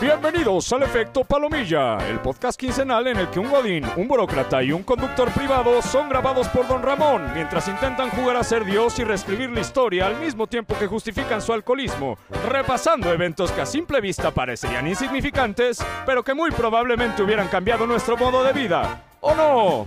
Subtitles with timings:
[0.00, 4.70] Bienvenidos al Efecto Palomilla, el podcast quincenal en el que un godín, un burócrata y
[4.70, 9.04] un conductor privado son grabados por Don Ramón mientras intentan jugar a ser Dios y
[9.04, 12.16] reescribir la historia al mismo tiempo que justifican su alcoholismo,
[12.48, 18.16] repasando eventos que a simple vista parecerían insignificantes, pero que muy probablemente hubieran cambiado nuestro
[18.16, 19.02] modo de vida.
[19.20, 19.86] ¿O no?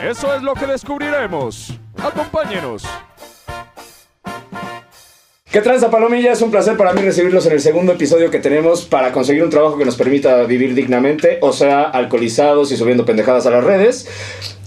[0.00, 1.76] Eso es lo que descubriremos.
[2.00, 2.84] Acompáñenos.
[5.52, 6.32] ¿Qué tranza, Palomilla?
[6.32, 9.50] Es un placer para mí recibirlos en el segundo episodio que tenemos para conseguir un
[9.50, 14.08] trabajo que nos permita vivir dignamente, o sea, alcoholizados y subiendo pendejadas a las redes.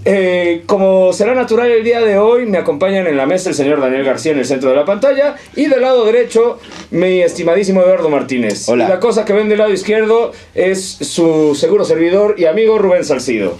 [0.06, 3.82] Eh, como será natural el día de hoy, me acompañan en la mesa el señor
[3.82, 6.60] Daniel García en el centro de la pantalla y del lado derecho
[6.92, 8.70] mi estimadísimo Eduardo Martínez.
[8.70, 8.86] Hola.
[8.86, 13.04] Y la cosa que ven del lado izquierdo es su seguro servidor y amigo Rubén
[13.04, 13.58] Salcido.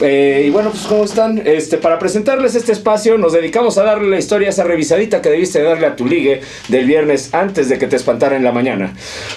[0.00, 1.42] Eh, y bueno, pues ¿cómo están?
[1.44, 5.62] Este, para presentarles este espacio nos dedicamos a darle la historia, esa revisadita que debiste
[5.62, 8.94] darle a tu ligue del viernes antes de que te espantara en la mañana.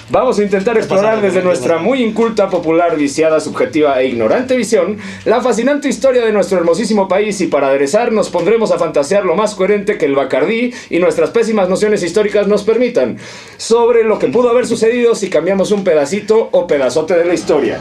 [0.08, 5.42] Vamos a intentar explorar desde nuestra muy inculta, popular, viciada, subjetiva e ignorante visión la
[5.42, 9.54] fascinante historia de nuestro hermosísimo país y para aderezar nos pondremos a fantasear lo más
[9.54, 13.18] coherente que el Bacardí y nuestras pésimas nociones históricas nos permitan
[13.58, 17.80] sobre lo que pudo haber sucedido si cambiamos un pedacito o pedazote de la historia.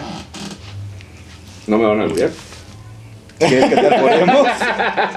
[1.68, 2.53] No me van a olvidar.
[3.48, 4.48] ¿Quieres que te alboremos?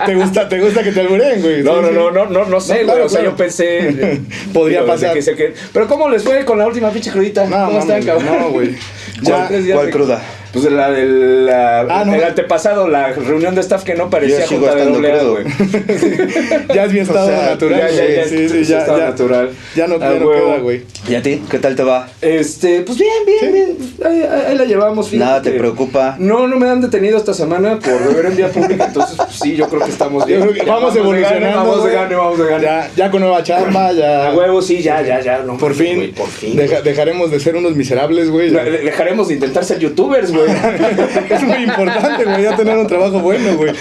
[0.07, 1.63] ¿Te gusta, ¿Te gusta que te alburen, güey?
[1.63, 3.01] No, no, no, no, no, no sé, güey.
[3.01, 3.89] o sea, yo pensé.
[3.89, 4.21] eh,
[4.53, 5.13] Podría pasar.
[5.15, 7.47] que sé que- Pero ¿cómo les fue con la última pinche crudita?
[7.47, 8.27] No, ¿Cómo están, cabrón?
[8.41, 8.77] no, güey.
[9.25, 10.21] ¿Cuál cruda?
[10.53, 12.15] Pues la del la- Ah, no.
[12.15, 15.45] el antepasado, la reunión de staff que no parecía junta de doble güey.
[16.75, 19.05] Ya es mi estado O sea, natural, Ya, ya, Sí, sí, ya, estado ya.
[19.11, 19.51] natural.
[19.75, 20.47] Ya no, A ya no huevo.
[20.47, 20.83] queda, güey.
[21.09, 21.43] ¿Y a ti?
[21.51, 22.09] ¿Qué tal te va?
[22.21, 23.77] Este, pues bien, bien, bien.
[24.05, 25.09] Ahí, la llevamos.
[25.09, 26.17] fíjate Nada te preocupa.
[26.19, 29.57] No, no me han detenido esta semana por beber en vía pública, entonces pues, sí,
[29.57, 30.47] yo creo que estamos bien.
[30.53, 31.57] Que Ya, vamos de gane, evolucionando.
[31.59, 32.63] Vamos de gane, vamos de gane.
[32.65, 34.29] Ya, ya con nueva chamba, ya.
[34.29, 35.39] A huevo, sí, ya, ya, ya.
[35.39, 36.13] No, Por fin.
[36.17, 36.57] por fin.
[36.57, 38.51] deja- dejaremos de ser unos miserables, güey.
[38.51, 40.46] Dejaremos de intentar ser youtubers, güey.
[41.31, 43.73] Es muy importante, güey, ya tener un trabajo bueno, güey.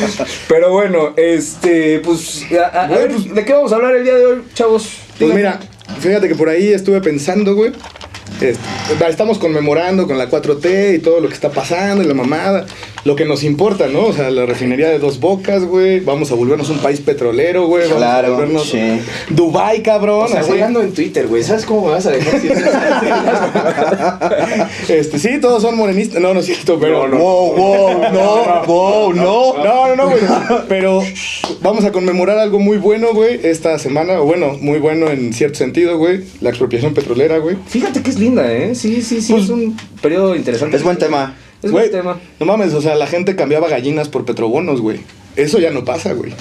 [0.48, 3.96] Pero bueno, este, pues, a, a- a Güey, ver, pues- ¿de qué vamos a hablar
[3.96, 4.90] el día de hoy, chavos?
[5.20, 5.60] Pues mira,
[6.00, 7.72] fíjate que por ahí estuve pensando, güey.
[8.42, 8.58] Este,
[9.10, 12.66] estamos conmemorando con la 4T y todo lo que está pasando y la mamada.
[13.06, 14.08] Lo que nos importa, ¿no?
[14.08, 16.00] O sea, la refinería de dos bocas, güey.
[16.00, 17.84] Vamos a volvernos un país petrolero, güey.
[17.84, 18.80] Vamos Claro, a volvernos sí.
[19.30, 20.24] Dubai, cabrón.
[20.26, 20.50] O sea, así.
[20.50, 21.44] güey, ando en Twitter, güey.
[21.44, 22.42] ¿Sabes cómo me vas a dejar?
[24.90, 26.20] Este, sí, todos son morenistas.
[26.22, 27.08] No, no es cierto, pero.
[27.08, 27.24] No, no.
[27.24, 29.64] Wow, wow, no, wow, no.
[29.64, 30.22] No, no, no, güey.
[30.68, 31.02] Pero
[31.62, 34.20] vamos a conmemorar algo muy bueno, güey, esta semana.
[34.22, 36.24] O bueno, muy bueno en cierto sentido, güey.
[36.42, 37.56] La expropiación petrolera, güey.
[37.68, 38.76] Fíjate que es linda, ¿eh?
[38.76, 39.32] Sí, sí, sí.
[39.32, 40.76] Pues- es un periodo interesante.
[40.78, 41.36] Es buen tema.
[41.66, 42.20] Es Güey, buen tema.
[42.40, 45.00] No mames, o sea, la gente cambiaba gallinas por petrobonos, güey.
[45.36, 46.32] Eso ya no pasa, güey.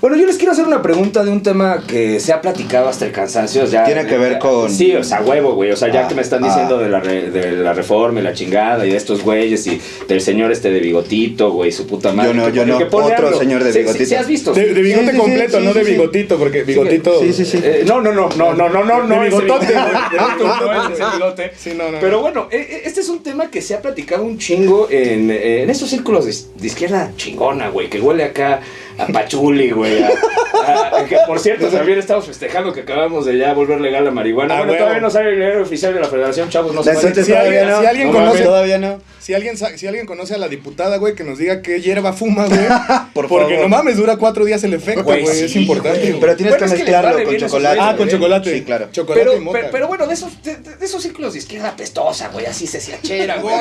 [0.00, 3.04] Bueno, yo les quiero hacer una pregunta de un tema que se ha platicado hasta
[3.04, 3.64] el cansancio.
[3.66, 5.72] Ya, Tiene que ver con- Sí, o sea, huevo, güey.
[5.72, 6.46] O sea, ya Ah, que me están ah.
[6.46, 9.80] diciendo de, la re- de la reforma y la chingada y de estos güeyes y
[10.06, 12.28] del señor este de bigotito, güey, su puta madre.
[12.30, 12.78] Yo no, yo no.
[12.78, 14.04] Otro señor de Sí, sí, bigotito.
[14.06, 14.52] Sí, has visto.
[14.52, 17.20] De, de bigote Sí, sí, sí, completo, sí, no de bigotito, porque bigotito.
[17.20, 17.60] Sí, sí, sí.
[17.64, 19.20] Eh, no, no, no, no, no, no, no, no.
[19.22, 19.66] Bigotote,
[21.16, 21.52] bigote.
[21.56, 21.98] Sí, no, no.
[22.00, 25.30] Pero bueno, eh, eh, este es un tema que se ha platicado un chingo en,
[25.30, 28.60] eh, en estos círculos de, de izquierda chingona, güey, que huele acá
[28.98, 30.02] a pachuli, güey.
[30.02, 34.10] a- a- que por cierto, también estamos festejando que acabamos de ya volver legal la
[34.10, 34.54] marihuana.
[34.54, 37.00] Ah, bueno, todavía no sale el dinero oficial de la federación, chavos, no se Si
[37.12, 37.80] todavía alguien, no.
[37.80, 38.44] si alguien No conoce, mames.
[38.44, 39.00] Todavía no.
[39.18, 42.12] si alguien, sa- si alguien conoce a la diputada, güey, que nos diga qué hierba
[42.12, 42.58] fuma, güey.
[43.14, 43.68] Por porque favor.
[43.70, 45.34] no mames, dura cuatro días el efecto, Güey, güey.
[45.36, 46.00] sí, es importante.
[46.08, 46.20] güey.
[46.20, 47.78] Pero tienes Bueno, que mezclarlo vale con chocolate.
[47.80, 48.52] Ah, con chocolate.
[48.54, 48.88] Sí, claro.
[48.92, 49.58] Chocolate Pero, y moca.
[49.60, 52.80] pero, pero bueno, de esos, de, de esos círculos de izquierda pestosa, güey, así se
[53.02, 53.54] chera, güey.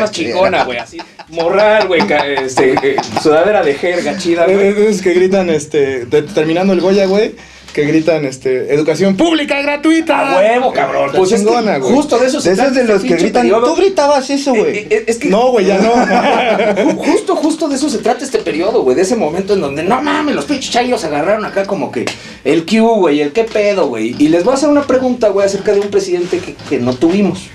[0.00, 0.98] Más chingona, güey, así.
[1.28, 2.02] Morral, güey,
[2.44, 4.68] este, eh, sudadera de jerga chida, Es- güey.
[4.68, 7.32] es- es que gritan, este, de- terminando el Goya, güey,
[7.72, 10.34] que gritan, este, educación pública gratuita.
[10.34, 11.10] A huevo, cabrón.
[11.16, 11.92] Pues es que chingona, güey.
[11.92, 13.42] justo de eso se De esos de este los que gritan.
[13.42, 13.66] periodo.
[13.66, 14.78] Tú gritabas eso, Eh, güey.
[14.90, 15.92] eh, es que No, güey, ya no.
[16.76, 18.94] Ju- Justo, justo de eso se trata este periodo, güey.
[18.94, 22.04] De ese momento en donde, no mames, los pinches chayos agarraron acá como que
[22.44, 24.14] el Q, güey, el qué pedo, güey.
[24.20, 26.94] Y les voy a hacer una pregunta, güey, acerca de un presidente que, que no
[26.94, 27.48] tuvimos.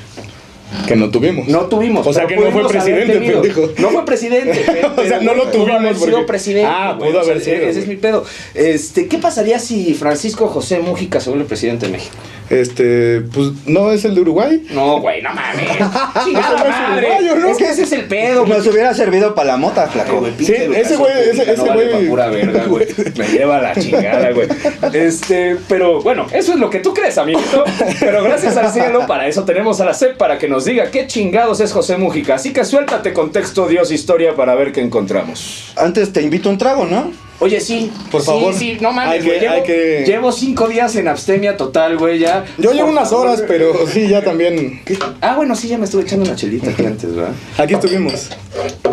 [0.87, 1.47] Que no tuvimos.
[1.47, 2.05] No tuvimos.
[2.05, 3.69] O sea, que no fue presidente, pendejo.
[3.79, 4.63] No fue presidente.
[4.65, 6.69] pero- O sea, no lo güey, pudo tuvimos haber sido presidente.
[6.71, 7.11] Ah, güey.
[7.11, 8.25] pudo haber sido, Ese es mi pedo.
[8.53, 12.15] Este, ¿qué pasaría si Francisco José Mújica se vuelve presidente de México?
[12.49, 14.65] Este, pues, ¿no es el de Uruguay?
[14.71, 15.67] No, güey, no mames.
[16.25, 17.07] Chingada Ese no es madre.
[17.07, 17.47] uruguayo, ¿no?
[17.49, 18.45] Es que ese es el pedo.
[18.45, 20.19] Nos hubiera servido para la mota, flaco.
[20.19, 22.87] Güey, Sí, ese güey- ese- ese no vale güey- pa' pura verga, güey.
[23.17, 24.47] Me lleva la chingada, güey.
[24.93, 27.63] Este, pero bueno, eso es lo que tú crees, amiguito.
[27.99, 31.05] Pero gracias al cielo, para eso tenemos a la SEP para que nos diga qué
[31.07, 32.35] chingados es José Mújica.
[32.35, 35.71] Así que suéltate contexto, Dios, historia para ver qué encontramos.
[35.75, 37.11] Antes te invito un trago, ¿no?
[37.41, 37.89] Oye, sí.
[38.11, 38.53] Por sí, favor.
[38.53, 39.39] Sí, no mames, Hay que- güey.
[39.39, 42.45] Llevo, hay que- llevo cinco días en abstemia total, güey, ya.
[42.57, 44.81] Yo llevo unas favor, horas, pero sí, ya también.
[45.21, 47.31] Ah, bueno, sí, ya me estuve echando una chelita aquí antes, ¿verdad?
[47.57, 48.29] Aquí estuvimos.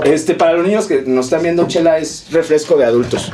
[0.04, 3.32] Este, para los niños que nos están viendo, chela es refresco de adultos.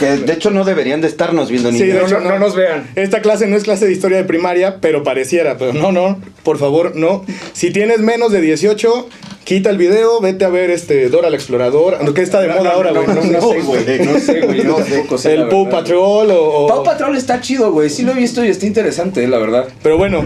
[0.00, 1.98] Que de hecho no deberían de estarnos viendo Sí, niños.
[2.00, 2.90] de hecho, no, no nos vean.
[2.96, 5.56] Esta clase no es clase de historia de primaria, pero pareciera.
[5.56, 7.24] Pero no, no, por favor, no.
[7.52, 9.08] Si tienes menos de 18,
[9.44, 11.98] quita el video, vete a ver este Dora la Exploradora.
[12.14, 13.06] Que está de moda ahora, güey.
[13.06, 13.98] No, no, No, no sé, güey.
[14.06, 14.64] No sé, güey.
[14.64, 15.34] No sé.
[15.34, 17.90] El Paw Patrol o, o- Paw Patrol está chido, güey.
[17.90, 19.68] Sí lo he visto y está interesante, la verdad.
[19.82, 20.24] Pero bueno,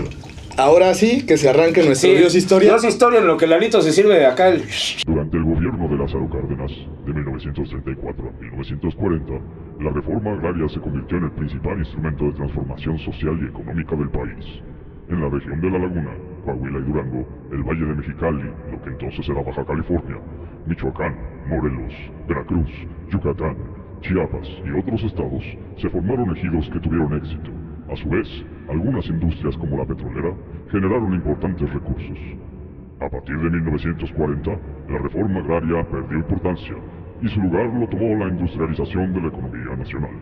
[0.57, 2.71] ahora sí, que se arranque nuestro Dios Historia.
[2.71, 4.63] Dios Historia, en lo que Lalito se sirve de acá el...
[5.07, 6.71] Durante el gobierno de Lázaro Cárdenas,
[7.07, 9.33] de 1934 a 1940,
[9.81, 14.11] la reforma agraria se convirtió en el principal instrumento de transformación social y económica del
[14.11, 14.45] país.
[15.09, 16.11] En la región de La Laguna,
[16.49, 20.17] Coahuila y Durango, el Valle de Mexicali, lo que entonces era Baja California,
[20.67, 21.15] Michoacán,
[21.47, 21.93] Morelos,
[22.27, 22.71] Veracruz,
[23.11, 23.57] Yucatán,
[24.01, 25.45] Chiapas y otros estados,
[25.77, 27.51] se formaron ejidos que tuvieron éxito.
[27.93, 28.27] A su vez,
[28.71, 30.33] algunas industrias como la petrolera
[30.71, 32.19] generaron importantes recursos.
[33.01, 34.51] A partir de 1940,
[34.89, 36.77] la reforma agraria perdió importancia
[37.21, 40.17] y su lugar lo tomó la industrialización de la economía nacional,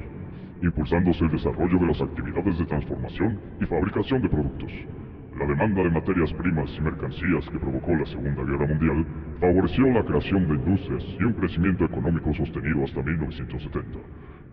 [0.60, 4.72] impulsándose el desarrollo de las actividades de transformación y fabricación de productos.
[5.38, 9.04] La demanda de materias primas y mercancías que provocó la Segunda Guerra Mundial
[9.40, 13.98] favoreció la creación de industrias y un crecimiento económico sostenido hasta 1970,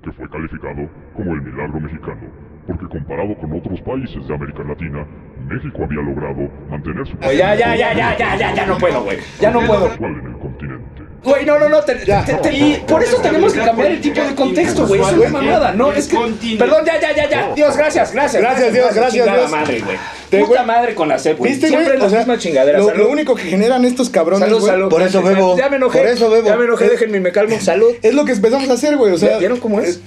[0.03, 2.27] que fue calificado como el milagro mexicano,
[2.67, 5.07] porque comparado con otros países de América Latina,
[5.47, 9.17] México había logrado mantener su Ya, ya, ya, ya, ya, ya, ya no puedo, güey.
[9.39, 9.85] Ya no puedo.
[9.87, 11.03] actual en el continente.
[11.23, 11.79] Güey, no, no, no.
[11.81, 14.99] te- te- te- y por eso tenemos que cambiar el tipo de contexto, güey.
[14.99, 15.93] Es una mamada, ¿no?
[15.93, 16.17] Es que.
[16.59, 17.55] Perdón, ya, ya, ya, ya.
[17.55, 18.41] Dios, gracias, gracias.
[18.41, 19.49] Gracias, Dios, gracias, Dios.
[19.51, 19.97] madre, güey.
[20.41, 20.65] Puta güey.
[20.65, 21.51] madre con la CEP, güey.
[21.51, 21.99] ¿Viste, Siempre güey?
[21.99, 22.79] la O sea, misma chingadera.
[22.79, 23.03] lo, Salud.
[23.03, 24.89] lo único que generan estos cabrones, Salud, güey, salud.
[24.89, 25.57] Por eso bebo.
[25.57, 25.99] Ya me enojé.
[25.99, 26.47] Por eso bebo.
[26.47, 27.59] Ya me enojé, déjenme, me calmo.
[27.59, 27.93] Salud.
[28.01, 29.11] es lo que empezamos a hacer, güey.
[29.13, 29.99] O sea, ¿Vieron cómo es?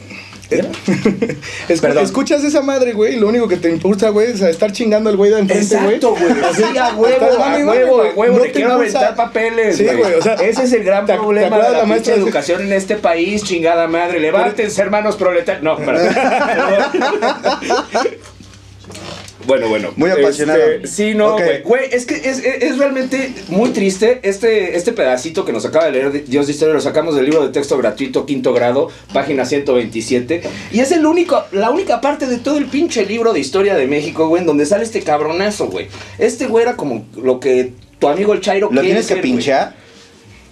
[1.69, 2.05] Escu- Perdón.
[2.05, 5.11] escuchas esa madre, güey, y lo único que te impulsa, güey, es a estar chingando
[5.11, 5.97] al güey de enfrente, güey.
[5.97, 6.33] Exacto, güey.
[6.55, 8.13] Sí, a huevo, a mami, mami, huevo, a güey.
[8.15, 8.37] huevo.
[8.39, 8.99] No Le quiero impulsa.
[8.99, 11.73] aventar papeles, Sí, güey, o sea, Ese es el gran ¿te- te problema acuerdas de
[11.73, 14.21] la, la maestra pinche educación en este país, chingada madre.
[14.21, 15.65] Levántense, hermanos proletarios.
[15.65, 16.15] No, perdón.
[19.47, 19.93] Bueno, bueno.
[19.97, 20.61] Muy apasionado.
[20.63, 21.63] Este, sí, no, güey.
[21.63, 24.21] Güey, es que es, es- es realmente muy triste.
[24.23, 27.47] Este, este pedacito que nos acaba de leer Dios de Historia lo sacamos del libro
[27.47, 30.43] de texto gratuito, quinto grado, página 127.
[30.73, 33.87] Y es el único, la única parte de todo el pinche libro de historia de
[33.87, 35.87] México, güey, en donde sale este cabronazo, güey.
[36.19, 39.33] Este güey era como lo que tu amigo el Chairo ¿Lo tienes que ser, güey.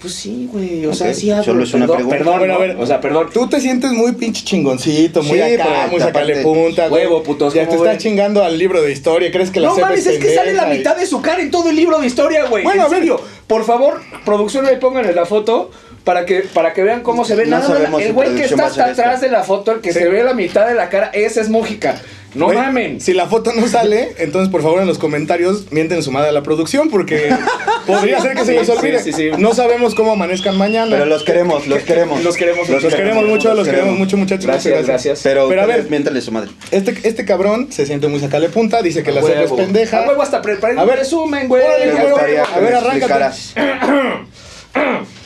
[0.04, 0.84] Pues sí, güey.
[0.84, 1.44] O sea, sí hablo.
[1.44, 2.18] solo es una perdón, pregunta.
[2.18, 2.76] Perdón, Bueno, a ver.
[2.78, 3.30] O sea, perdón.
[3.32, 7.04] Tú te sientes muy pinche chingoncito, muy Sí, acá, muy aparte- sacale punta, güey.
[7.06, 9.78] Huevo, putos, Ya ¿cómo te estás chingando al libro de historia, ¿crees que la No
[9.78, 12.44] mames, es que sale la mitad de su cara en todo el libro de historia,
[12.50, 12.64] güey.
[12.64, 13.18] Bueno, en serio.
[13.46, 15.70] Por favor, producción, ahí pónganle la foto
[16.04, 17.46] para que, para que vean cómo se ve.
[17.46, 19.24] No Nada el güey que está hasta atrás esto.
[19.26, 20.00] de la foto, el que Sí.
[20.00, 21.98] se ve la mitad de la cara, ese es Mújica.
[22.34, 23.00] No Güey, mamen.
[23.00, 26.32] Si la foto no sale, entonces por favor en los comentarios mienten su madre a
[26.32, 27.30] la producción porque
[27.86, 28.98] podría ser que se les olvide.
[29.02, 29.36] sí, sí, sí.
[29.38, 30.90] No sabemos cómo amanezcan mañana.
[30.90, 32.22] Pero los queremos, los queremos.
[32.24, 34.46] Los queremos, los queremos mucho, los queremos mucho, muchachos.
[34.46, 35.20] Gracias, gracias.
[35.22, 35.88] Pero, Pero a ver.
[35.90, 36.50] miéntale su madre.
[36.70, 39.56] Este, este cabrón se siente muy sacale punta, dice que la CEP es Huevo.
[39.56, 40.04] pendeja.
[40.04, 40.98] A huevo hasta preparar A ver.
[40.98, 41.62] resumen, güey.
[41.64, 43.36] Órale, a ver, arráncate.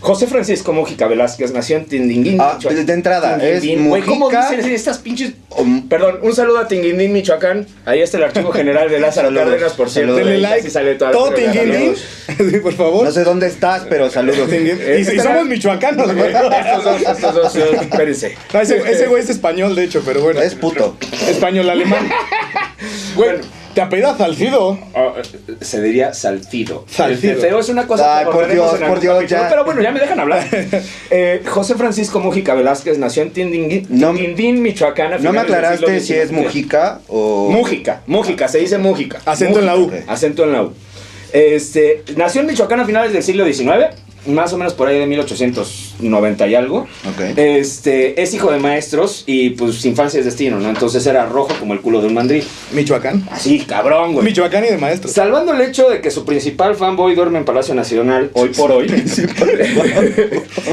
[0.00, 2.86] José Francisco Mújica Velázquez nació en Tinguindín, Ah, Michoacán.
[2.86, 3.62] de entrada, es.
[3.64, 5.32] Güey, ¿cómo Mujica- dicen estas pinches...?
[5.50, 7.66] Um, Perdón, un saludo a Tinguindín, Michoacán.
[7.84, 10.14] Ahí está el archivo general de Lázaro Saludos, Cárdenas, por cierto.
[10.14, 10.70] Denle like.
[10.70, 11.50] sale Todo historia.
[11.52, 11.94] tinguindín.
[11.96, 13.04] Sí, por favor.
[13.04, 14.48] No sé dónde estás, pero saludos.
[14.52, 16.30] Y, Este- somos michoacanos, güey.
[16.32, 18.36] Estos dos, estos dos, eh, espérense.
[18.54, 20.40] No, ese, ese güey es español, de hecho, pero bueno.
[20.40, 20.96] Es puto.
[21.28, 22.08] español alemán.
[23.78, 24.76] Te apellidas Salcido.
[24.92, 25.12] Ah,
[25.60, 26.84] se diría salcido.
[26.90, 27.34] Salcido.
[27.34, 29.48] El feo es una cosa Ay, que por Dios, en por Dios, capítulo, ya.
[29.48, 30.48] Pero bueno, ya me dejan hablar.
[31.10, 35.22] Eh, José Francisco Mújica Velázquez nació en Tinguindín, No- Michoacán.
[35.22, 36.32] No me aclaraste si es.
[36.32, 37.50] Mujica o.
[37.50, 39.20] Mújica, Mújica, se dice Mújica.
[39.24, 39.86] Acento en la U.
[39.86, 40.72] Mújica, Acento en la U.
[41.32, 43.94] Este, nació en Michoacán a finales del siglo XIX,
[44.26, 45.06] más o menos por ahí de
[46.00, 46.78] 1890 y algo.
[47.08, 47.36] Ok.
[47.36, 50.68] Este, es hijo de maestros y pues su infancia es destino, ¿no?
[50.68, 52.44] Entonces era rojo como el culo de un mandril.
[52.72, 53.26] Michoacán.
[53.30, 54.24] Así, cabrón, güey.
[54.26, 55.12] Michoacán y de maestros.
[55.12, 58.86] Salvando el hecho de que su principal fanboy duerme en Palacio Nacional hoy por hoy.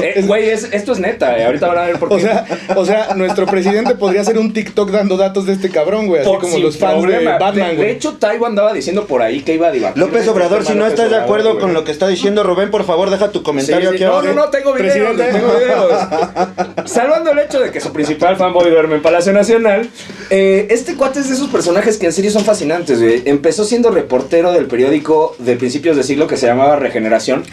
[0.02, 2.14] Eh, Güey, es- esto es neta, eh, ahorita van a ver por qué.
[2.16, 2.44] O sea,
[2.76, 6.20] o sea, nuestro presidente podría hacer un TikTok dando datos de este cabrón, güey.
[6.20, 7.32] Así Por- como los fans problema.
[7.32, 9.96] de Batman, De- hecho, Taibo andaba diciendo por ahí que iba a divagar.
[9.96, 13.10] López Obrador, si no estás de acuerdo con lo que está diciendo Rubén, por favor,
[13.10, 14.26] deja tu comentario aquí No, abajo.
[14.26, 15.38] no, no, tengo videos, Presidente.
[15.40, 16.90] tengo videos.
[16.90, 19.88] Salvando el hecho de que su principal fanboy duerme en Palacio Nacional,
[20.30, 23.22] eh, este cuate es de esos personajes que en serio son fascinantes, güey.
[23.26, 27.44] Empezó siendo reportero del periódico de principios de siglo que se llamaba Regeneración.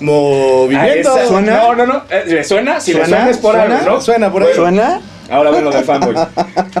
[0.00, 1.12] Movimiento.
[1.14, 1.56] Ah, esa- ¿Suena?
[1.56, 2.02] No, no, no.
[2.10, 2.80] eh, ¿Le suena?
[2.80, 3.16] Si le ¿Suena?
[3.16, 3.78] suena es por ¿Suena?
[3.78, 4.00] algo, ¿no?
[4.00, 4.54] Suena por ahí.
[4.54, 5.00] ¿Suena?
[5.30, 6.14] Ahora ven lo del fanboy.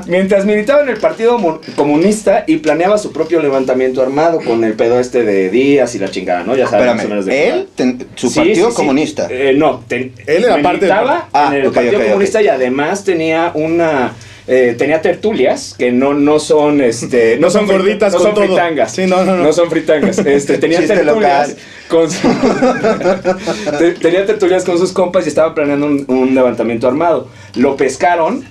[0.06, 1.38] Mientras militaba en el Partido
[1.76, 6.10] Comunista y planeaba su propio levantamiento armado con el pedo este de Díaz y la
[6.10, 6.54] chingada, ¿no?
[6.56, 8.76] Ya menos Espérame, de qué él, ten- su Sí, partido sí, sí.
[8.76, 9.26] comunista.
[9.30, 11.46] Eh, no, ten- Él era parte del militaba partido.
[11.48, 12.02] en el Ah, ok, Partido.
[12.04, 14.12] Comunista y además tenía una
[14.48, 18.34] eh, tenía tertulias que no, no son este no, No son gorditas no con son
[18.34, 18.46] todo.
[18.46, 19.44] fritangas Sí, no, no, no.
[19.44, 21.56] no son fritangas este tenía tertulias local.
[21.88, 22.28] con su-
[23.78, 28.44] Te- tenía tertulias con sus compas y estaba planeando un, un levantamiento armado lo pescaron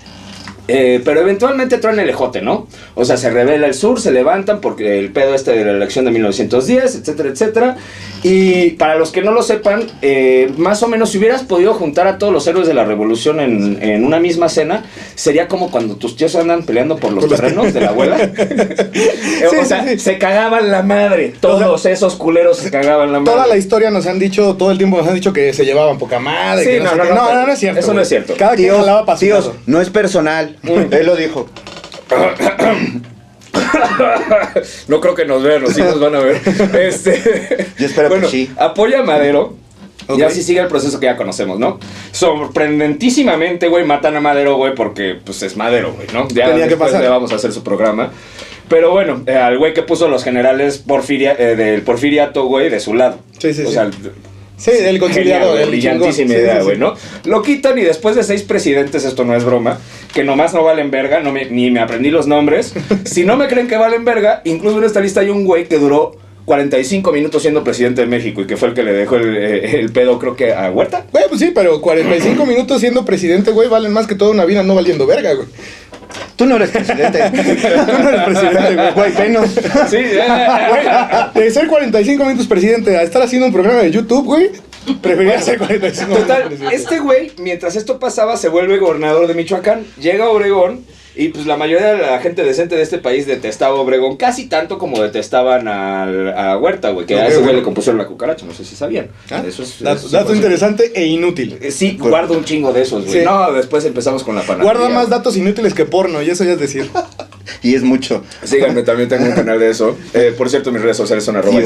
[0.68, 2.68] eh, pero eventualmente traen el ejote, ¿no?
[2.96, 6.06] O sea, se revela el sur, se levantan porque el pedo este de la elección
[6.06, 7.78] de 1910, etcétera, etcétera.
[8.24, 12.08] Y para los que no lo sepan, eh, más o menos si hubieras podido juntar
[12.08, 14.84] a todos los héroes de la revolución en, en una misma cena,
[15.16, 18.18] sería como cuando tus tíos andan peleando por los Por los- terrenos de la abuela.
[19.50, 20.00] O sea, sí, sí.
[20.00, 21.34] se cagaban la madre.
[21.40, 23.34] Todos esos culeros se cagaban la madre.
[23.34, 25.98] Toda la historia nos han dicho, todo el tiempo nos han dicho que se llevaban
[25.98, 26.64] poca madre.
[26.64, 27.80] Sí, que no, no, no, no, no, no es cierto.
[27.80, 28.34] eso no es cierto.
[28.38, 29.06] Cada quien tíos, lado.
[29.66, 30.58] no es personal.
[30.64, 31.48] Él lo dijo.
[34.88, 36.42] no creo que nos vean, o sí nos van a ver.
[36.80, 38.50] Este, Yo espero que bueno, sí.
[38.58, 39.56] Apoya a Madero.
[40.08, 40.20] Ok.
[40.20, 41.80] Y así sigue el proceso que ya conocemos, ¿no?
[42.12, 46.28] Sorprendentísimamente, güey, matan a Madero, güey, porque pues es Madero, güey, ¿no?
[46.30, 47.02] Ya Tenía que después pasar.
[47.02, 48.12] le vamos a hacer su programa.
[48.70, 52.80] Pero bueno, eh, al güey que puso los generales porfiria, eh, del porfiriato, güey, de
[52.80, 53.20] su lado.
[53.40, 53.74] Sí, sí, o sí.
[53.74, 53.90] sea,
[54.58, 55.50] Sí, el conciliador.
[55.50, 56.42] Genial, el brillantísima chingón.
[56.44, 56.66] Idea, sí, sí.
[56.66, 56.96] güey, ¿no?
[57.26, 59.78] Lo quitan y después de seis presidentes, esto no es broma,
[60.16, 62.74] que nomás no valen verga, no me- ni me aprendí los nombres.
[63.06, 65.78] si no me creen que valen verga, incluso en esta lista hay un güey que
[65.78, 66.16] duró
[66.48, 69.82] 45 minutos siendo presidente de México y que fue el que le dejó el, eh,
[69.82, 71.06] el pedo, creo que a Huerta.
[71.12, 74.64] Güey, pues sí, pero 45 minutos siendo presidente, güey, valen más que toda una vida
[74.64, 75.46] no valiendo verga, güey.
[76.38, 77.20] Tú no eres presidente.
[77.32, 78.94] Tú no eres presidente, güey.
[78.94, 79.50] Güey, menos.
[79.90, 84.24] Sí, eh, eh, De ser 45 minutos presidente a estar haciendo un programa de YouTube,
[84.24, 84.50] güey,
[85.02, 86.76] preferiría ser 45 minutos Total, presidente.
[86.78, 90.86] este güey, mientras esto pasaba, se vuelve gobernador de Michoacán, llega a Obregón
[91.18, 94.48] y pues la mayoría de la gente decente de este país detestaba a Obregón, casi
[94.48, 97.60] tanto como detestaban al- a Huerta, güey, que a ese güey bueno.
[97.60, 99.08] le compusieron la cucaracha, no sé si sabían.
[99.32, 101.58] Ah, Eso es, dato, eso interesante e inútil.
[101.62, 103.20] Eh, Sí, guardo un chingo de esos, güey.
[103.20, 103.26] Sí.
[103.26, 104.72] No, después empezamos con la panadería.
[104.72, 106.90] Guarda más datos inútiles que porno, y eso ya es decir.
[107.64, 108.24] Y es mucho.
[108.44, 109.98] Síganme, también tengo un canal de eso.
[110.14, 111.58] Eh, por cierto, mis redes sociales son arroba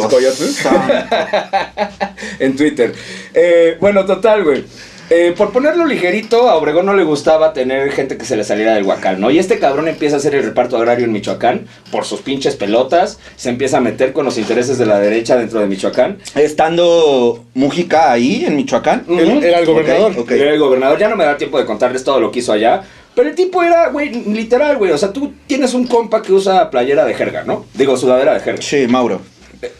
[2.39, 2.93] en Twitter.
[3.34, 4.63] Eh, bueno, total, güey.
[5.13, 8.75] Eh, por ponerlo ligerito, a Obregón no le gustaba tener gente que se le saliera
[8.75, 9.29] del huacal, ¿no?
[9.29, 13.19] Y este cabrón empieza a hacer el reparto agrario en Michoacán por sus pinches pelotas,
[13.35, 16.19] se empieza a meter con los intereses de la derecha dentro de Michoacán.
[16.33, 19.03] Estando Mujica ahí en Michoacán.
[19.09, 20.13] Era el gobernador.
[20.29, 22.81] Era el gobernador, ya no me da tiempo de contarles todo lo que hizo allá.
[23.13, 24.93] Pero el tipo era, güey, literal, güey.
[24.93, 27.65] O sea, tú tienes un compa que usa playera de jerga, ¿no?
[27.73, 28.61] Digo, sudadera de jerga.
[28.61, 29.19] Sí, Mauro.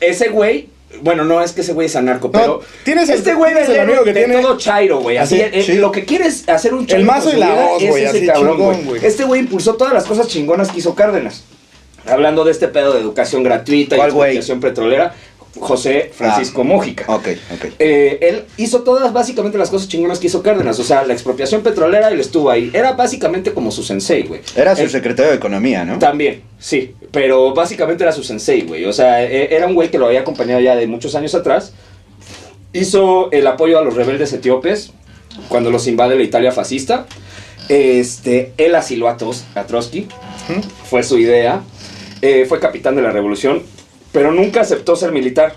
[0.02, 0.68] Ese güey,
[1.02, 2.62] bueno, no es que ese güey es anarco, No, pero.
[2.84, 5.18] tienes el- este güey el amigo que de tiene- todo chairo, güey.
[5.18, 5.74] Así, Así, eh, sí.
[5.76, 7.00] lo que quieres hacer un chairo.
[7.02, 7.84] El mazo y la es
[8.58, 9.06] güey, güey.
[9.06, 11.44] Este güey impulsó todas las cosas chingonas que hizo Cárdenas.
[12.08, 15.14] Hablando de este pedo de educación gratuita y expropiación petrolera,
[15.60, 16.64] José Francisco Ah.
[16.64, 17.06] Mójica.
[17.08, 17.66] Ok, ok.
[17.80, 20.80] Eh, él hizo todas básicamente las cosas chingonas que hizo Cárdenas.
[20.80, 22.72] O sea, la expropiación petrolera, él estuvo ahí.
[22.74, 24.42] Era básicamente como su sensei, güey.
[24.56, 26.00] Era su Él- secretario de Economía, ¿no?
[26.00, 26.96] También, sí.
[27.12, 28.86] Pero básicamente era su sensei, güey.
[28.86, 31.74] O sea, e- era un güey que lo había acompañado ya de muchos años atrás.
[32.74, 34.92] Hizo el apoyo a los rebeldes etíopes
[35.50, 37.06] cuando los invade la Italia fascista.
[37.68, 40.08] Este, él asiló a, Trotsky.
[40.90, 41.62] Fue su idea.
[42.22, 43.64] Eh, fue capitán de la revolución.
[44.12, 45.56] Pero nunca aceptó ser militar.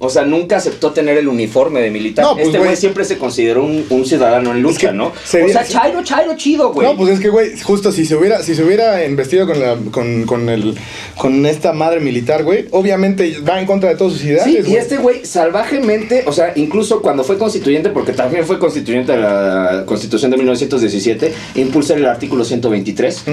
[0.00, 2.24] O sea, nunca aceptó tener el uniforme de militar.
[2.24, 2.76] No, pues, este güey.
[2.76, 5.12] siempre se consideró un, un ciudadano en lucha, que ¿no?
[5.24, 6.86] sería- o sea, chairo, chairo chido, güey.
[6.86, 9.76] No, pues es que, güey, justo si se hubiera, si se hubiera investido con la,
[9.90, 10.76] con, con el,
[11.16, 14.76] con esta madre militar, güey, obviamente va en contra de todas sus ideales, Sí, y
[14.76, 19.82] este güey salvajemente, o sea, incluso cuando fue constituyente, porque también fue constituyente de la
[19.86, 23.32] Constitución de 1917, impulsa el artículo 123, ¿Mm?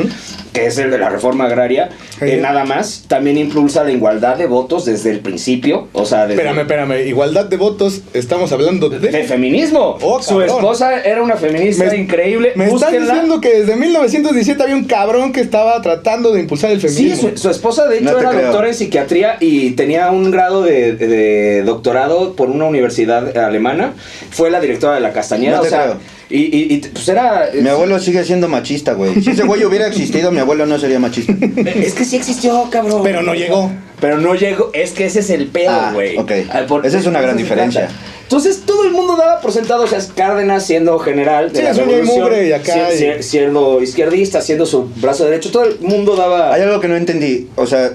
[0.54, 1.90] que es el de la reforma agraria,
[2.22, 3.04] eh, nada más.
[3.08, 7.46] También impulsa la igualdad de votos desde el principio, o sea, desde Espérame, espérame, igualdad
[7.46, 9.00] de votos, estamos hablando de...
[9.00, 9.98] de feminismo.
[10.02, 12.54] Oh, Su esposa era una feminista Me- increíble.
[12.56, 16.82] Me estás diciendo que desde 1917 había un cabrón que estaba tratando de impulsar el
[16.82, 17.30] Sí, feminismo.
[17.32, 18.42] su, su esposa de hecho No era creo.
[18.44, 23.94] doctora en psiquiatría y tenía un grado de, doctorado por una universidad alemana.
[24.32, 25.98] Fue la directora de la Castañeda, No o sea, creo.
[26.30, 27.50] y, y- y, pues era...
[27.60, 29.22] Mi abuelo sigue siendo machista, güey.
[29.22, 31.34] Si ese güey hubiera existido, mi abuelo no sería machista.
[31.66, 33.02] Es que sí existió, cabrón.
[33.04, 33.72] Pero no llegó.
[34.06, 36.16] Pero no llegó, es que ese es el pedo, Ah, güey.
[36.52, 37.90] Ah, por- Esa es una gran diferencia.
[38.24, 41.74] Entonces todo el mundo daba por sentado, o sea, Cárdenas siendo general de Sí, la
[41.74, 45.80] revolución, mugre y acá si- y- si- siendo izquierdista, siendo su brazo derecho, todo el
[45.80, 46.54] mundo daba...
[46.54, 47.50] Hay algo que no entendí.
[47.56, 47.92] O sea,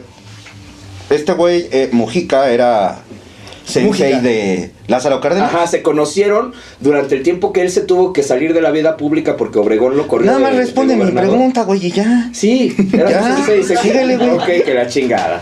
[1.10, 2.98] este güey, eh, Mujica, era
[3.64, 4.20] sensei Mújica.
[4.20, 5.52] de Lázaro Cárdenas.
[5.52, 8.96] Ajá, se conocieron durante el tiempo que él se tuvo que salir de la vida
[8.96, 10.26] pública porque Obregón lo corrió.
[10.26, 12.30] Nada más de- de responde mi pregunta, güey, y ya.
[12.32, 14.30] Sí, era Ya, sensei, se- síguele, güey.
[14.30, 15.40] Ok, que la chingada.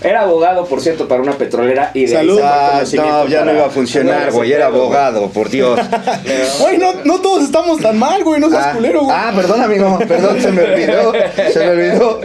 [0.00, 2.40] Era abogado, por cierto, para una petrolera y de Salud.
[2.42, 5.78] Ah, conocimiento no, ya no iba a funcionar, güey, era abogado, por Dios.
[6.60, 8.40] Güey, no, no todos estamos tan mal, güey.
[8.40, 9.16] No seas Ah, culero, güey.
[9.18, 11.12] ah, perdón, amigo, perdón, se me olvidó,
[11.52, 12.20] se me olvidó.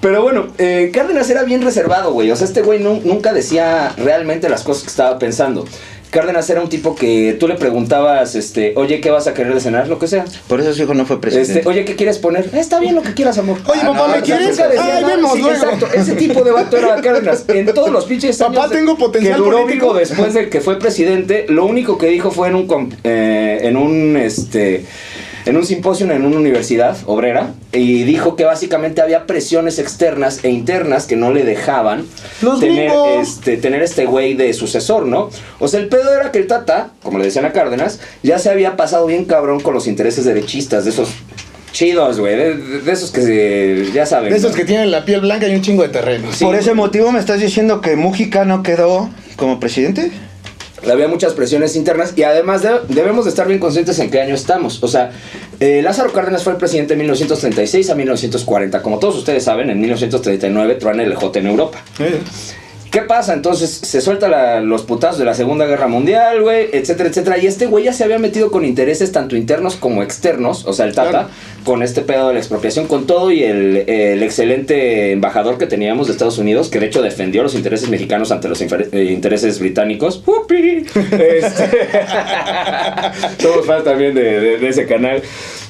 [0.00, 2.30] Pero bueno, eh, Cárdenas era bien reservado, güey.
[2.30, 5.64] O sea, este güey nu- nunca decía realmente las cosas que estaba pensando.
[6.10, 9.60] Cárdenas era un tipo que tú le preguntabas, este, oye, ¿qué vas a querer de
[9.60, 9.88] cenar?
[9.88, 10.24] Lo que sea.
[10.48, 11.52] Por eso su hijo no fue presidente.
[11.58, 12.44] Este, oye, ¿qué quieres poner?
[12.52, 13.58] "Eh, está bien lo que quieras, amor.
[13.66, 14.56] Oye, Ah, papá, no, ¿me quieres?
[14.56, 15.54] Decía Ay, vemos Sí, luego.
[15.54, 17.44] Exacto, ese tipo de vato era Cárdenas.
[17.48, 19.86] En todos los pinches Papá, años de- tengo potencial que duró político.
[19.88, 23.76] vivo después de que fue presidente, lo único que dijo fue en un eh, en
[23.76, 24.84] un este
[25.46, 30.50] en un simposio en una universidad obrera y dijo que básicamente había presiones externas e
[30.50, 32.04] internas que no le dejaban
[32.42, 35.30] Los tener este tener este güey de sucesor, ¿no?
[35.58, 38.50] O sea, el pedo era que el Tata, como le decían a Cárdenas, ya se
[38.50, 41.08] había pasado bien cabrón con los intereses derechistas de esos
[41.72, 44.30] chidos, güey, de, esos que se- ya saben.
[44.30, 44.56] De esos ¿no?
[44.56, 46.28] que tienen la piel blanca y un chingo de terreno.
[46.32, 50.10] Sí, Por ese motivo me estás diciendo que Mújica no quedó como presidente.
[50.90, 54.34] Había muchas presiones internas y además de- debemos de estar bien conscientes en qué año
[54.34, 54.82] estamos.
[54.82, 55.10] O sea,
[55.60, 58.82] eh, Lázaro Cárdenas fue el presidente de 1936 a 1940.
[58.82, 61.82] Como todos ustedes saben, en 1939 truena el J en Europa.
[61.98, 62.20] Eh,
[62.90, 63.34] ¿Qué pasa?
[63.34, 67.36] Entonces se suelta la- los putazos de la Segunda Guerra Mundial, güey, etcétera, etcétera.
[67.38, 70.86] Y este güey ya se había metido con intereses tanto internos como externos, o sea,
[70.86, 71.28] el Tata, Claro.
[71.64, 76.06] con este pedo de la expropiación, con todo y el, el excelente embajador que teníamos
[76.06, 80.22] de Estados Unidos, que de hecho defendió los intereses mexicanos ante los eh, intereses británicos.
[80.24, 80.86] ¡Upi!
[80.94, 81.88] Este-
[83.42, 85.22] Somos fans también de, de- de ese canal.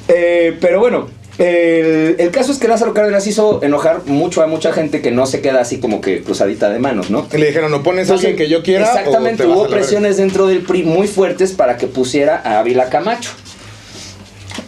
[0.09, 4.73] Eh, pero bueno, el, el caso es que Lázaro Cárdenas hizo enojar mucho a mucha
[4.73, 7.27] gente que no se queda así como que cruzadita de manos, ¿no?
[7.33, 8.87] Le dijeron, no pones a alguien que yo quiera.
[8.87, 9.83] o Exactamente, te vas hubo a la verga".
[9.87, 13.31] presiones dentro del PRI muy fuertes para que pusiera a Ávila Camacho.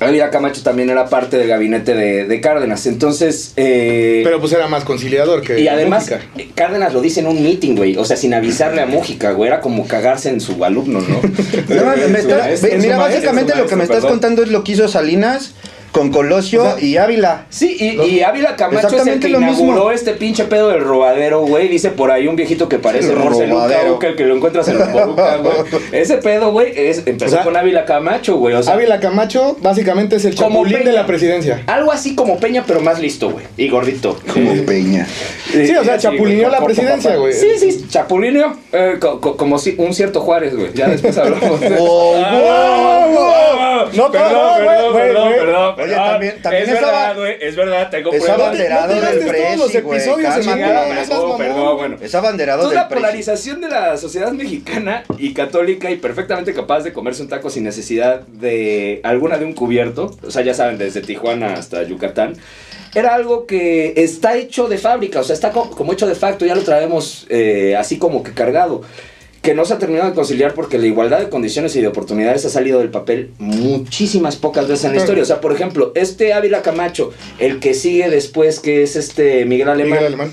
[0.01, 2.87] Ávila Camacho también era parte del gabinete de, de Cárdenas.
[2.87, 3.53] Entonces.
[3.57, 5.59] eh, Pero pues era más conciliador que.
[5.61, 6.53] y además, Mújica.
[6.55, 7.97] Cárdenas lo dice en un meeting, güey.
[7.97, 9.49] O sea, sin avisarle a Mújica, güey.
[9.49, 11.21] Era como cagarse en su alumno, ¿no?
[11.21, 14.11] No, me está- mira, maestro, básicamente lo que me estás perdón.
[14.11, 15.53] contando es lo que hizo Salinas
[15.93, 17.47] con Colosio O sea, y Ávila.
[17.51, 19.91] Sí, y, y Ávila Camacho es el que lo inauguró mismo.
[19.91, 21.69] este pinche pedo del robadero, güey.
[21.69, 23.95] Dice por ahí un viejito que parece El Morse Luca, robadero.
[23.95, 25.55] Uca, el que lo encuentras en Boruca, güey.
[25.93, 28.55] Ese pedo, güey, es- empezó O sea, con Ávila Camacho, güey.
[28.55, 30.93] O sea, Ávila Camacho básicamente es el chapulín de Peña.
[30.93, 31.63] la presidencia.
[31.67, 33.45] algo así como Peña, pero más listo, güey.
[33.57, 34.19] Y gordito.
[34.33, 35.07] Como Eh, Peña.
[35.51, 37.33] Sí, o sea, chapulineó la presidencia, güey.
[37.33, 38.57] Sí, sí, chapulineó.
[38.73, 40.73] eh, co- co- como si un cierto Juárez, güey.
[40.75, 43.89] Ya después hablamos de Oh, Ah, wow, wow.
[43.95, 45.75] No, perdón, perdón, perdón, perdón.
[45.79, 48.41] Oye, Ah, también- también es estaba- verdad, güey, es verdad, tengo Es pruebas.
[48.41, 49.99] abanderado no te del gastes todos los presi, güey.
[51.39, 51.97] perdón, bueno.
[52.01, 56.93] Es abanderado del la polarización de la sociedad mexicana y católica y perfectamente capaz de
[56.93, 61.01] comerse un taco sin necesidad de alguna de un cubierto, o sea, ya saben, desde
[61.01, 62.35] Tijuana hasta Yucatán,
[62.95, 66.47] era algo que está hecho de fábrica, o sea, está co- como hecho de facto,
[66.47, 68.83] ya lo traemos eh, así como que cargado.
[69.49, 72.45] Que no se ha terminado de conciliar porque la igualdad de condiciones y de oportunidades
[72.45, 75.23] ha salido del papel muchísimas pocas veces en la historia.
[75.23, 79.71] O sea, por ejemplo, este Ávila Camacho, el que sigue después, que es este Miguel
[79.71, 80.33] Alemán, Miguel Alemán.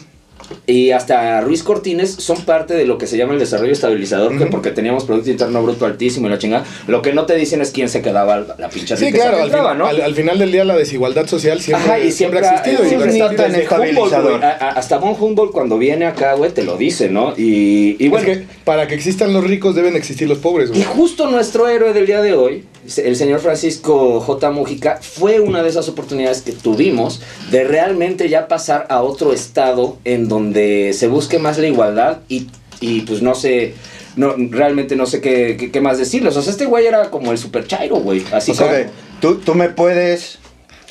[0.67, 4.45] Y hasta Ruiz Cortines son parte de lo que se llama el desarrollo estabilizador, que
[4.47, 6.65] porque teníamos Producto Interno Bruto altísimo y la chingada.
[6.87, 9.47] Lo que no te dicen es quién se quedaba la, pinche Sí, claro, que al,
[9.47, 9.87] entraba, fin- ¿no?
[9.87, 12.85] al- al final del día la desigualdad social siempre, Ajá, y siempre, siempre, ha existido.
[12.85, 14.31] y siempre está tan Humboldt, estabilizador.
[14.39, 14.43] güey.
[14.43, 17.33] A- a- Hasta von Humboldt cuando viene acá, güey, te lo dice, ¿no?
[17.37, 20.73] Y, y Es bueno, que para que existan los ricos deben existir los pobres, y
[20.73, 20.83] güey.
[20.83, 22.63] justo nuestro héroe del día de hoy,
[22.97, 24.51] el señor Francisco J.
[24.51, 27.21] Mujica, fue una de esas oportunidades que tuvimos
[27.51, 32.47] de realmente ya pasar a otro estado en donde se busque más la igualdad y,
[32.79, 33.73] y pues no sé,
[34.15, 36.35] no, realmente no sé qué, qué, qué más decirles.
[36.37, 38.23] O sea, este güey era como el super chairo, güey.
[38.31, 38.91] Así O sea, como...
[39.19, 40.39] tú, tú me puedes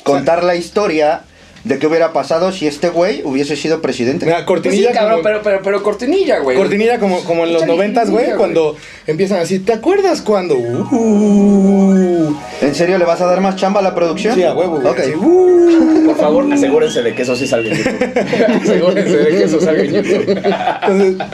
[0.03, 1.23] contar la historia
[1.65, 4.25] de qué hubiera pasado si este güey hubiese sido presidente.
[4.25, 6.55] Mira, Pues sí, cortinilla cabrón, como, pero, pero, pero cortinilla, güey.
[6.55, 10.55] cortinilla como, como en los noventas, güey, cuando empiezan así, ¿te acuerdas cuando?
[10.55, 14.35] Uh, ¿En serio le vas a dar más chamba a la producción?
[14.35, 14.93] sí, a huevo, güey.
[14.93, 16.05] Así, uh.
[16.05, 18.61] Por favor, asegúrense de que eso sí salga en YouTube.
[18.61, 20.43] asegúrense de que eso salga en YouTube.
[20.83, 21.27] Entonces,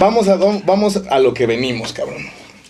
[0.00, 2.26] vamos a, vamos a lo que venimos, cabrón.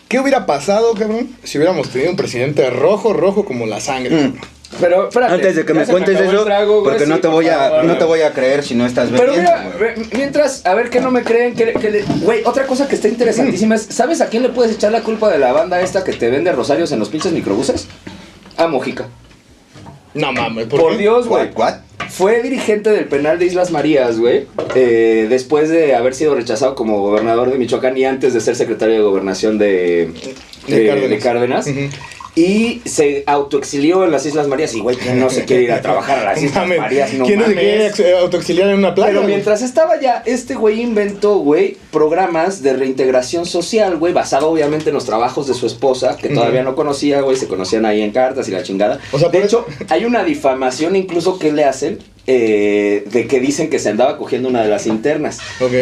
[0.07, 4.29] ¿Qué hubiera pasado, cabrón, si hubiéramos tenido un presidente rojo, rojo como la sangre?
[4.29, 4.58] Mm.
[4.81, 5.35] Pero, espérate.
[5.35, 7.97] Antes de que me cuentes eso, trago, güey, porque no te por voy a no
[7.97, 9.51] te voy a creer si no estás Pero bebiendo.
[9.79, 12.95] mira, mientras, a ver que no me creen, que, que le- güey, otra cosa que
[12.95, 16.05] está interesantísima es, ¿sabes a quién le puedes echar la culpa de la banda esta
[16.05, 17.87] que te vende rosarios en los pinches microbuses?
[18.59, 19.07] A Mojica.
[20.15, 20.99] No mames, Por, qué?
[20.99, 21.51] Dios, güey.
[22.11, 24.47] Fue dirigente del penal de Islas Marías, güey.
[24.75, 28.95] eh, después de haber sido rechazado como gobernador de Michoacán y antes de ser secretario
[28.97, 30.11] de gobernación de,
[30.67, 31.11] De de- Cárdenas.
[31.11, 31.67] de Cárdenas.
[32.39, 34.73] Y se autoexilió en las Islas Marías.
[34.75, 37.13] Y, güey, ¿quién no se quiere ir a trabajar a las Islas Marías?
[37.15, 39.13] No ¿Quién no se quiere ex- autoexiliar en una playa?
[39.13, 44.91] Pero mientras estaba ya, este güey inventó, güey, programas de reintegración social, güey, basado obviamente
[44.91, 48.13] en los trabajos de su esposa, que todavía no conocía, güey, se conocían ahí en
[48.13, 49.01] cartas y la chingada.
[49.13, 51.99] O sea, de hecho, hay una difamación incluso que le hacen
[52.31, 55.39] eh, de que dicen que se andaba cogiendo una de las internas.
[55.61, 55.73] Ok.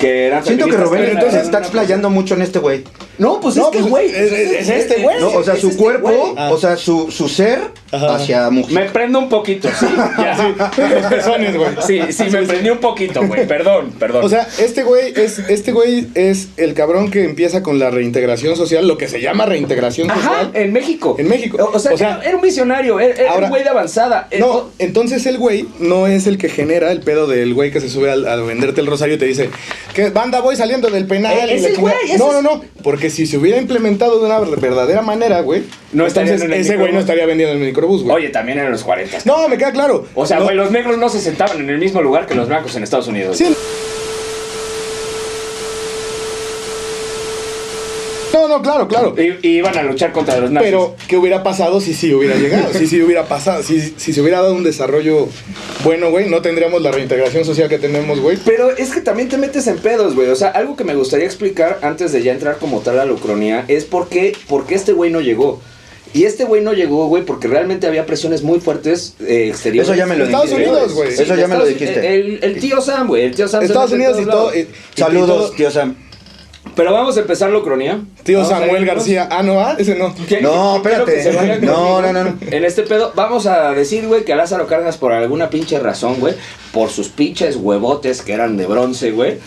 [0.00, 2.82] Que eran Siento que Rubén entonces está una- explayando mucho en este güey.
[3.18, 4.08] No, pues No, es que, pues, güey.
[4.10, 5.20] es- es- es este güey.
[5.20, 6.34] No, o sea, es su este cuerpo, güey.
[6.36, 6.50] Ah.
[6.52, 7.60] o sea, su, su ser
[7.92, 8.16] Ajá.
[8.16, 8.74] hacia mujer.
[8.74, 9.86] Me prendo un poquito, sí.
[10.18, 10.54] Ya, sí.
[10.92, 11.68] Los pezones, güey.
[11.86, 13.46] Sí, sí, me prendí un poquito, güey.
[13.46, 14.24] Perdón, perdón.
[14.24, 18.56] O sea, este güey es este güey es el cabrón que empieza con la reintegración
[18.56, 20.50] social, lo que se llama reintegración Ajá, social.
[20.54, 21.14] en México.
[21.18, 21.58] En México.
[21.62, 24.26] O, o sea, O sea, era un visionario, era, era ahora- un güey de avanzada.
[24.40, 27.88] No, entonces el güey no es el que genera el pedo del güey que se
[27.88, 29.50] sube al- a, venderte el rosario y te dice
[29.94, 31.32] que banda voy saliendo del penal.
[31.32, 31.96] Eh, y es la el chingada".
[31.98, 32.64] güey, ese No, es- no, no.
[32.82, 36.60] Porque si se hubiera implementado de una verdadera manera, güey, No estaría entonces en el
[36.60, 36.94] ese güey microbús.
[36.94, 38.16] no estaría vendiendo en el microbús, güey.
[38.16, 39.18] Oye, también en los 40.
[39.24, 40.06] No, me queda claro.
[40.14, 42.48] O sea, No, güey, los negros no se sentaban en el mismo lugar que los
[42.48, 43.36] blancos en Estados Unidos.
[43.38, 43.54] Sí.
[48.32, 49.14] No, no, claro, claro.
[49.18, 50.68] Y, y iban a luchar contra los nazis.
[50.70, 52.72] Pero, ¿qué hubiera pasado si sí hubiera llegado?
[52.72, 55.28] Si sí hubiera pasado, si, si se hubiera dado un desarrollo
[55.84, 58.38] bueno, güey, no tendríamos la reintegración social que tenemos, güey.
[58.44, 60.28] Pero es que también te metes en pedos, güey.
[60.28, 63.12] O sea, algo que me gustaría explicar antes de ya entrar como tal a la
[63.12, 65.60] ucronía es por qué, por qué este güey no llegó.
[66.14, 69.88] Y este güey no llegó, güey, porque realmente había presiones muy fuertes eh, exteriores.
[69.88, 70.68] Eso ya me lo Estados dijiste.
[70.70, 71.08] Unidos, güey.
[71.08, 72.14] Eso ya me lo dijiste.
[72.14, 73.24] El, el tío Sam, güey.
[73.24, 73.60] El tío Sam.
[73.60, 74.54] se Estados Unidos y todo.
[74.54, 74.66] y- y
[75.00, 75.96] Saludos, todo- tío Sam.
[76.74, 78.00] Pero vamos a empezar la ucronía.
[78.22, 78.84] Tío Vamos Samuel.
[78.86, 79.28] García.
[79.30, 80.14] Ah, no, ah, ese no.
[80.28, 81.58] ¿Qué- No, espérate.
[81.60, 82.38] No, no, no, no.
[82.50, 86.16] En este pedo, vamos a decir, güey, que a Lázaro Cárdenas, por alguna pinche razón,
[86.20, 86.34] güey,
[86.72, 89.38] por sus pinches huevotes que eran de bronce, güey,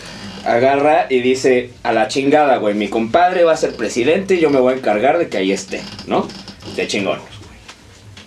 [0.44, 4.50] agarra y dice: A la chingada, güey, mi compadre va a ser presidente y yo
[4.50, 6.28] me voy a encargar de que ahí esté, ¿no?
[6.76, 7.18] De chingón.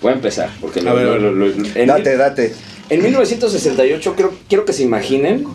[0.02, 1.52] Voy a empezar, porque A lo- ver, lo- lo-
[1.86, 2.54] Date, date.
[2.90, 5.46] en 1968, creo, quiero que se imaginen.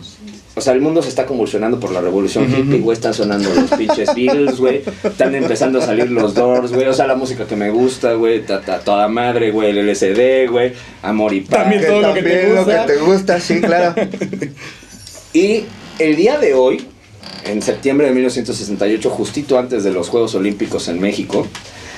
[0.57, 2.93] O sea, el mundo se está convulsionando por la revolución hippie, güey.
[2.95, 4.83] Están sonando los pinches Beatles, güey.
[5.03, 6.87] Están empezando a salir los Doors, güey.
[6.87, 8.45] O sea, la música que me gusta, güey.
[8.45, 9.71] ta- ta- Toda madre, güey.
[9.77, 10.71] El LSD, güey.
[11.01, 11.61] Amor y paz.
[11.63, 12.85] También todo lo que te lo gusta.
[12.85, 13.95] que te gusta, sí, claro.
[15.33, 15.65] Y
[15.99, 16.85] el día de hoy,
[17.45, 21.45] en septiembre de 1968, justito antes de los Juegos Olímpicos en México,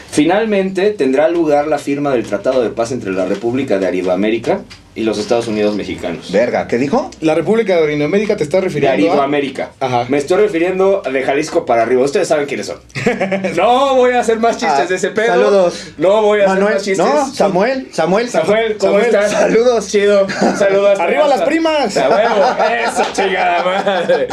[0.09, 4.61] finalmente tendrá lugar la firma del Tratado de Paz entre la República de Aridoamérica
[4.97, 6.31] y los Estados Unidos mexicanos.
[6.31, 7.09] Verga, ¿qué dijo?
[7.21, 9.09] La República de Orinoamérica te está De refiriendo a...
[9.11, 9.69] Aridoamérica.
[9.79, 10.05] Ajá.
[10.09, 12.03] Me estoy refiriendo de Jalisco para arriba.
[12.03, 12.79] Ustedes saben quiénes son.
[13.55, 15.27] No voy a hacer más chistes Ah, de ese pedo.
[15.27, 15.87] saludos.
[15.97, 16.97] No voy a hacer más chistes.
[16.97, 18.27] no, Samuel, Samuel.
[18.29, 19.31] Samuel, ¿cómo Samuel, estás?
[19.31, 19.87] saludos.
[19.87, 20.27] Chido.
[20.57, 20.99] Saludos.
[20.99, 21.95] ¡Arriba las primas!
[21.95, 22.45] A huevo.
[22.89, 24.27] Eso, chingada madre.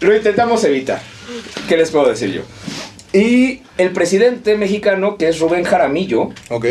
[0.00, 1.00] Lo intentamos evitar.
[1.68, 2.42] ¿Qué les puedo decir yo?
[3.12, 6.64] Y el presidente mexicano, que es Rubén Jaramillo, Ok.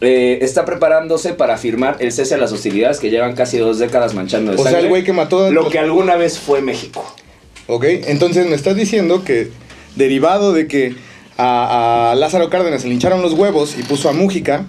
[0.00, 4.14] Eh, está preparándose para firmar el cese a las hostilidades que llevan casi dos décadas
[4.14, 5.50] manchando de O sea, el güey que mató...
[5.50, 7.04] lo que alguna vez fue México.
[7.66, 9.50] Ok, entonces me estás diciendo que
[9.96, 10.94] derivado de que
[11.38, 14.66] a, a Lázaro Cárdenas se le hincharon los huevos y puso a Mújica,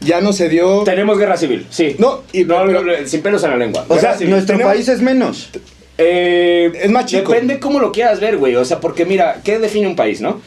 [0.00, 0.82] ya no se dio...
[0.84, 1.96] Tenemos guerra civil, sí.
[1.98, 3.84] No, y- no, pero- sin pelos en la lengua.
[3.88, 5.50] O sea, nuestro tenemos- país es menos.
[5.96, 7.32] Eh, Es más chico.
[7.32, 8.56] Depende cómo lo quieras ver, güey.
[8.56, 10.40] O sea, porque mira, ¿qué define un país, no?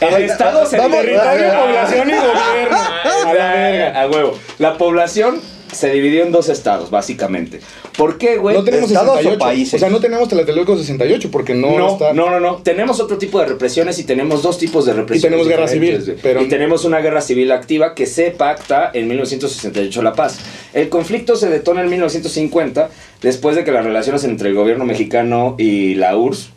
[0.00, 2.76] El Estado se vamos- Territorio, Ah, población y gobierno.
[3.26, 4.38] A la verga, a huevo.
[4.58, 5.40] La población
[5.72, 7.60] se dividió en dos estados, básicamente.
[7.96, 8.54] ¿Por qué, güey?
[8.56, 9.38] No tenemos ¿Estados o 68.
[9.38, 9.74] países?
[9.74, 12.12] O sea, no tenemos Tlatelolco 68 porque no, No, está...
[12.12, 12.56] no, no, no.
[12.56, 15.20] Tenemos otro tipo de represiones y tenemos dos tipos de represiones.
[15.24, 19.08] Y tenemos guerra civil, pero- Y tenemos una guerra civil activa que se pacta en
[19.08, 20.38] 1968 la paz.
[20.74, 22.90] El conflicto se detona en 1950
[23.22, 26.50] después de que las relaciones entre el gobierno mexicano y la URSS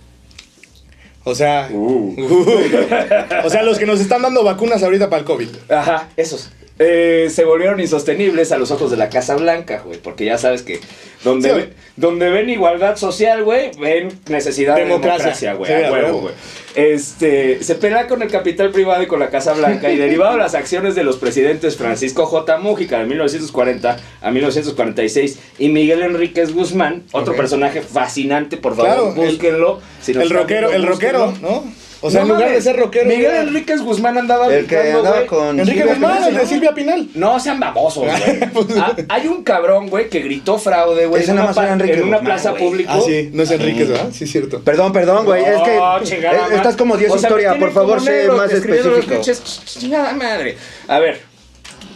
[1.26, 1.68] O sea...
[1.72, 2.16] Uh.
[3.44, 5.50] o sea, los que nos están dando vacunas ahorita para el COVID.
[5.70, 6.52] Ajá, esos.
[6.78, 9.98] Eh, se volvieron insostenibles a los ojos de la Casa Blanca, güey.
[9.98, 10.82] Porque ya sabes que
[11.24, 11.56] donde, Sí.
[11.56, 15.12] ve- donde ven igualdad social, güey, ven necesidad Democracia.
[15.18, 15.72] de democracia, güey.
[15.72, 16.22] Sí, a a huevo, huevo.
[16.22, 16.34] güey.
[16.76, 20.40] Este, se pelea con el capital privado y con la Casa Blanca y derivado de
[20.40, 22.58] las acciones de los presidentes Francisco J.
[22.58, 29.10] Mújica de 1940 a 1946 y Miguel Enríquez Guzmán, otro personaje fascinante, por favor, Claro,
[29.10, 29.80] el- búsquenlo.
[30.02, 31.34] Si nos El rockero, el rockero.
[31.42, 31.64] ¿no?
[32.06, 33.06] O sea, No en lugar mames, de ser rockero...
[33.08, 36.38] Miguel era- Enríquez Guzmán andaba El que gritando, andaba con Enrique Silvia Guzmán, Pinal, el
[36.38, 36.46] de.
[36.46, 37.08] Silvia Pinal.
[37.16, 38.76] No sean babosos, güey.
[38.80, 41.68] Ah, hay un cabrón, güey, que gritó fraude, güey, Ese en, nada una más era
[41.68, 42.92] pa- Enrique en una Guzmán, plaza pública.
[42.94, 44.10] Ah, sí, no es Enríquez, ¿verdad?
[44.12, 44.60] Sí, cierto.
[44.62, 45.44] Perdón, perdón, güey.
[45.44, 47.58] es que chingada eh, estás como Dios O sea, historia.
[47.60, 49.22] Por favor, sé más específico.
[49.66, 50.58] chingada madre.
[50.88, 51.22] A ver,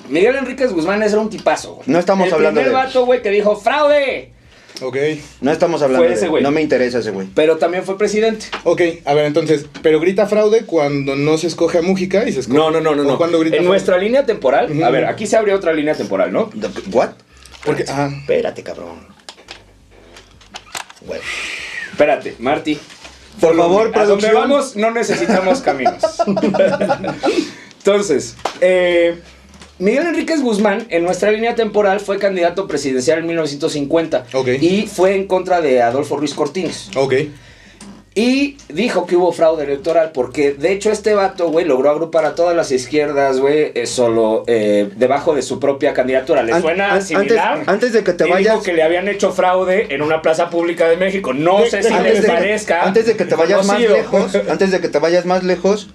[0.09, 1.83] Miguel Enríquez Guzmán era un tipazo, güey.
[1.87, 2.87] No estamos el hablando primer de él.
[2.87, 4.31] vato, güey, que dijo ¡fraude!
[4.81, 4.97] Ok.
[5.41, 6.43] No estamos hablando Fue ese de güey.
[6.43, 7.27] No me interesa ese güey.
[7.35, 8.45] Pero también fue presidente.
[8.63, 12.41] Ok, a ver, entonces, pero grita fraude cuando no se escoge a Mújica y se
[12.41, 12.57] escoge.
[12.57, 13.01] No, no, no, no.
[13.03, 13.17] ¿O no.
[13.17, 13.69] cuando grita en fraude?
[13.69, 14.83] nuestra línea temporal, Ujú.
[14.85, 16.49] a ver, aquí se abrió otra línea temporal, ¿no?
[16.91, 17.09] ¿What?
[17.65, 18.07] Porque, ajá.
[18.21, 18.99] Espérate, cabrón.
[21.01, 21.19] Güey.
[21.91, 22.77] Espérate, Marty.
[23.39, 24.33] Por favor, A donde producción.
[24.35, 26.01] vamos no necesitamos caminos.
[27.79, 29.19] Entonces, eh,
[29.79, 34.47] Miguel Enríquez Guzmán en nuestra línea temporal fue candidato presidencial en 1950 Ok.
[34.59, 36.89] y fue en contra de Adolfo Ruiz Cortines.
[36.95, 37.13] Ok.
[38.15, 42.35] Y dijo que hubo fraude electoral porque de hecho este vato, güey, logró agrupar a
[42.35, 46.43] todas las izquierdas, güey, eh, solo eh, debajo de su propia candidatura.
[46.43, 47.53] ¿Le An- suena an- similar?
[47.59, 50.21] antes- antes de que te Y dijo vayas- que le habían hecho fraude en una
[50.21, 51.31] plaza pública de México.
[51.33, 52.83] No sé si les parezca.
[52.83, 55.87] antes de que te vayas más lejos, antes de que te vayas más lejos,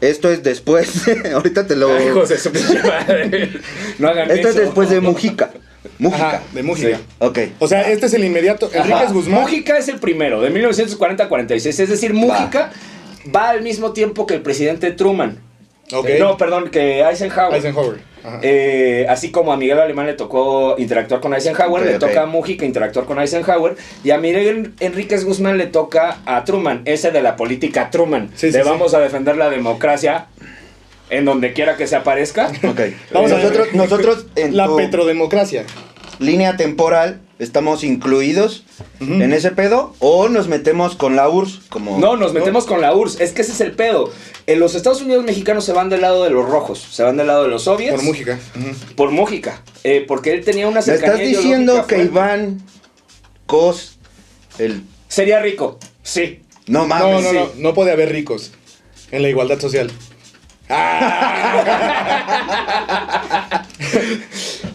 [0.00, 1.02] esto es después.
[1.34, 1.94] Ahorita te lo.
[1.94, 3.50] Ay, hijos de su pinche madre.
[3.98, 5.50] No hagan Esto es después de Mujica.
[5.98, 6.28] Mujica.
[6.28, 6.96] Ajá, de Mújica.
[6.96, 7.02] Sí.
[7.18, 7.38] Ok.
[7.58, 8.70] O sea, este es el inmediato.
[8.72, 9.42] Enríquez Guzmán.
[9.42, 11.80] Mújica es el primero, de 1940 a 46.
[11.80, 12.70] Es decir, Mújica
[13.34, 15.45] va, al mismo tiempo que el presidente Truman.
[15.92, 16.08] Ok.
[16.18, 17.54] No, perdón, que Eisenhower.
[17.54, 17.98] Eisenhower.
[18.42, 22.64] Eh, así como a Miguel Alemán le tocó interactuar con Eisenhower, le toca a Mújica
[22.64, 27.36] interactuar con Eisenhower, y a Miguel Enríquez Guzmán le toca a Truman, ese de la
[27.36, 28.30] política Truman.
[28.34, 28.68] Sí, sí, le sí.
[28.68, 30.26] vamos a defender la democracia
[31.08, 32.50] en donde quiera que se aparezca.
[32.68, 32.80] Ok.
[33.12, 33.44] Vamos a ver.
[33.44, 35.64] nosotros, nosotros en La petrodemocracia.
[36.18, 38.64] línea temporal estamos incluidos
[39.00, 41.98] en ese pedo o nos metemos con la URSS como.
[41.98, 43.20] No, nos metemos con la URSS.
[43.20, 44.10] Es que ese es el pedo.
[44.46, 47.26] En los Estados Unidos mexicanos se van del lado de los rojos, se van del
[47.26, 47.94] lado de los soviets.
[47.94, 48.38] Por Mújica.
[48.94, 49.62] Por Mújica.
[49.84, 52.04] Eh, porque él tenía una ¿Me cercanía estás diciendo que fuerte.
[52.12, 52.62] Iván
[53.46, 53.98] Cos,
[54.58, 54.82] el.
[55.08, 56.40] Sería rico, sí.
[56.66, 57.22] No No, mames.
[57.24, 57.36] no, sí.
[57.36, 57.48] no.
[57.56, 58.50] No puede haber ricos
[59.12, 59.90] en la igualdad social.
[60.68, 60.74] O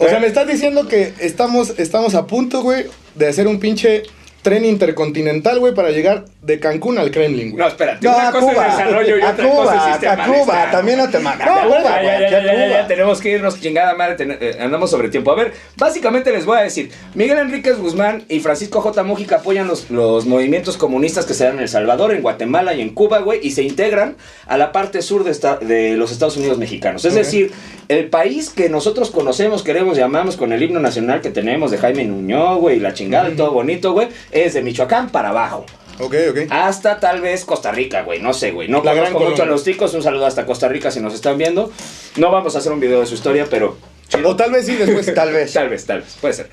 [0.08, 4.04] sea, me estás diciendo que estamos, estamos a punto, güey, de hacer un pinche
[4.41, 7.62] tren intercontinental, güey, para llegar de Cancún al Kremlin, güey.
[7.62, 8.06] No, espérate.
[8.06, 8.67] No, una a cosa Cuba.
[8.67, 11.45] es desarrollo y a otra cosa es Cuba, sistema a Cuba, también no te mames.
[11.45, 12.88] No, a Cuba, ya, ya, ya, Cuba.
[12.88, 15.32] tenemos que irnos chingada madre, ten- eh, andamos sobre tiempo.
[15.32, 19.04] A ver, básicamente les voy a decir, Miguel Enríquez Guzmán y Francisco J.
[19.04, 22.82] Mújica apoyan los, los movimientos comunistas que se dan en El Salvador, en Guatemala y
[22.82, 24.15] en Cuba, güey, y se integran
[24.47, 27.06] a la parte sur de, esta- de los Estados Unidos mexicanos.
[27.06, 27.51] Es decir,
[27.88, 32.06] el país que nosotros conocemos, queremos, llamamos con el himno nacional que tenemos de Jaime
[32.06, 35.65] Nuño, güey, y la chingada y todo bonito, güey, es de Michoacán para abajo.
[36.00, 36.38] Ok, ok.
[36.50, 38.20] Hasta tal vez Costa Rica, güey.
[38.20, 38.67] No sé, güey.
[38.67, 39.94] No La gran conozco mucho a los ticos.
[39.94, 41.72] Un saludo hasta Costa Rica si nos están viendo.
[42.17, 43.78] No vamos a hacer un video de su historia, pero.
[44.24, 45.13] O tal vez sí después.
[45.13, 45.54] Tal vez.
[45.54, 46.17] Tal vez, tal vez.
[46.20, 46.50] Puede ser.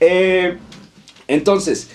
[0.00, 0.56] Eh,
[1.28, 1.88] entonces.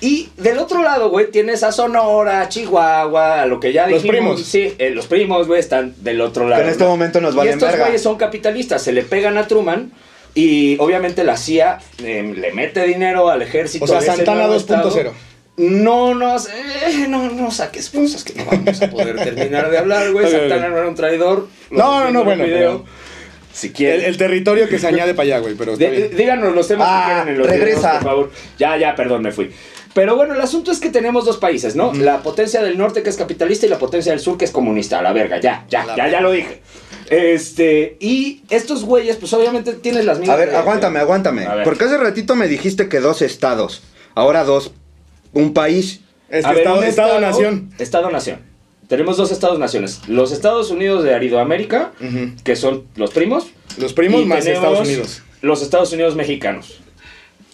[0.00, 4.16] Y del otro lado, güey, tienes a Sonora, Chihuahua, lo que ya Los dijimos.
[4.34, 4.42] primos.
[4.42, 6.60] Sí, eh, los primos, güey, están del otro lado.
[6.60, 6.90] Que en este ¿no?
[6.90, 7.84] momento nos Y valen estos verga.
[7.86, 8.82] güeyes son capitalistas.
[8.82, 9.92] Se le pegan a Truman.
[10.34, 13.84] Y obviamente la CIA eh, le mete dinero al ejército.
[13.84, 14.58] O sea, de Santana nuevo 2.0.
[14.58, 15.12] estado.
[15.56, 20.10] No, no, eh, no, no saques cosas que no vamos a poder terminar de hablar,
[20.12, 20.28] güey.
[20.30, 21.48] Santana no era un traidor.
[21.70, 22.82] No, no, no, en bueno, un video.
[22.82, 22.84] pero-
[23.52, 24.04] Si quieren.
[24.04, 26.16] el territorio que se añade para allá, güey, pero está Dí- bien.
[26.16, 27.78] díganos los temas Ah, que quieren en los regresa.
[27.78, 28.30] videos, por favor.
[28.58, 29.52] Ya, ya, perdón, me fui.
[29.94, 31.94] Pero bueno, el asunto es que tenemos dos países, ¿no?
[31.94, 34.98] La potencia del norte que es capitalista y la potencia del sur que es comunista.
[34.98, 36.62] A la verga, ya, ya, La ya, ya lo dije.
[37.10, 40.36] Este, y estos güeyes, pues obviamente tienes las mismas.
[40.36, 41.44] A ver, de- aguántame, aguántame.
[41.46, 41.64] A ver.
[41.64, 43.82] Porque hace ratito me dijiste que dos estados.
[44.14, 44.72] Ahora dos.
[45.32, 46.00] Un país.
[46.30, 47.70] Ver, estado, un estado, nación.
[47.78, 48.38] Estado-nación.
[48.88, 50.00] Tenemos dos estados-naciones.
[50.08, 52.32] Los Estados Unidos de Aridoamérica, Ujú.
[52.44, 53.46] que son los primos.
[53.78, 55.22] Los primos y más Estados Unidos.
[55.40, 56.80] Los Estados Unidos mexicanos.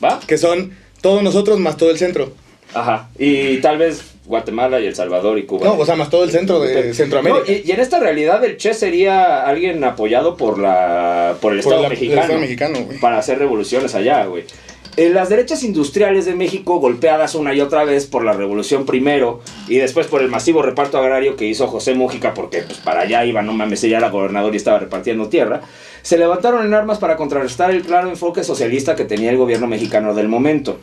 [0.02, 0.18] ¿Va?
[0.26, 2.32] Que son todos nosotros más todo el centro.
[2.74, 3.10] Ajá.
[3.18, 5.66] Y tal vez Guatemala y El Salvador y Cuba.
[5.66, 7.42] No, o sea, más todo el centro de Centroamérica.
[7.46, 11.60] No, y, y en esta realidad el Che sería alguien apoyado por la por el
[11.60, 12.20] Por Estado la- el mexicano.
[12.22, 12.98] Estado mexicano, güey.
[13.00, 14.44] Para hacer revoluciones allá, güey.
[14.96, 19.40] En las derechas industriales de México golpeadas una y otra vez por la revolución primero
[19.68, 23.24] y después por el masivo reparto agrario que hizo José Mújica porque pues para allá
[23.24, 25.60] iba, no mames, ella era gobernador y estaba repartiendo tierra,
[26.02, 30.12] se levantaron en armas para contrarrestar el claro enfoque socialista que tenía el gobierno mexicano
[30.12, 30.78] del momento.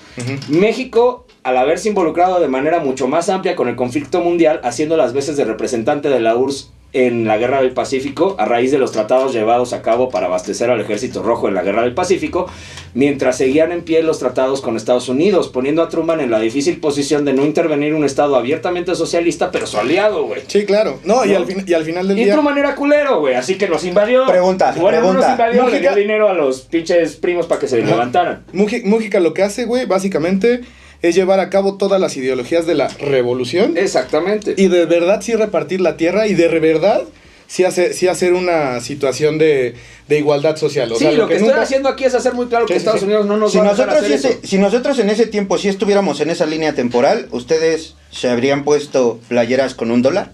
[0.47, 5.13] México, al haberse involucrado de manera mucho más amplia con el conflicto mundial, haciendo las
[5.13, 8.91] veces de representante de la URSS en la Guerra del Pacífico, a raíz de los
[8.91, 12.47] tratados llevados a cabo para abastecer al Ejército Rojo en la Guerra del Pacífico,
[12.93, 16.79] mientras seguían en pie los tratados con Estados Unidos, poniendo a Truman en la difícil
[16.79, 20.41] posición de no intervenir un Estado abiertamente socialista, pero su aliado, güey.
[20.47, 20.99] Sí, claro.
[21.03, 21.37] No, Y, ¿No?
[21.37, 22.33] al fin- y al final del Y día.
[22.33, 24.25] Truman era culero, güey, así que nos invadió.
[24.25, 25.31] Pregunta, bueno, pregunta.
[25.33, 28.45] invadió, le dio Mújica- dinero a los pinches primos para que se levantaran.
[28.53, 30.61] Muji- Mújica lo que hace, güey, básicamente
[31.01, 34.53] es llevar a cabo todas las ideologías de la revolución Exactamente.
[34.57, 37.03] y de verdad sí repartir la tierra y de verdad
[37.47, 39.75] sí hacer, sí hacer una situación de,
[40.09, 40.91] de igualdad social.
[40.91, 42.77] O sí, sea, lo que, estoy nunca- haciendo aquí es hacer muy claro que Sí,
[42.79, 43.05] Estados sí.
[43.05, 44.47] Unidos no nos Si va a dejar nosotros, hacer si, ese- eso.
[44.47, 49.19] si nosotros en ese tiempo sí estuviéramos en esa línea temporal, ¿ustedes se habrían puesto
[49.29, 50.31] playeras con un dólar?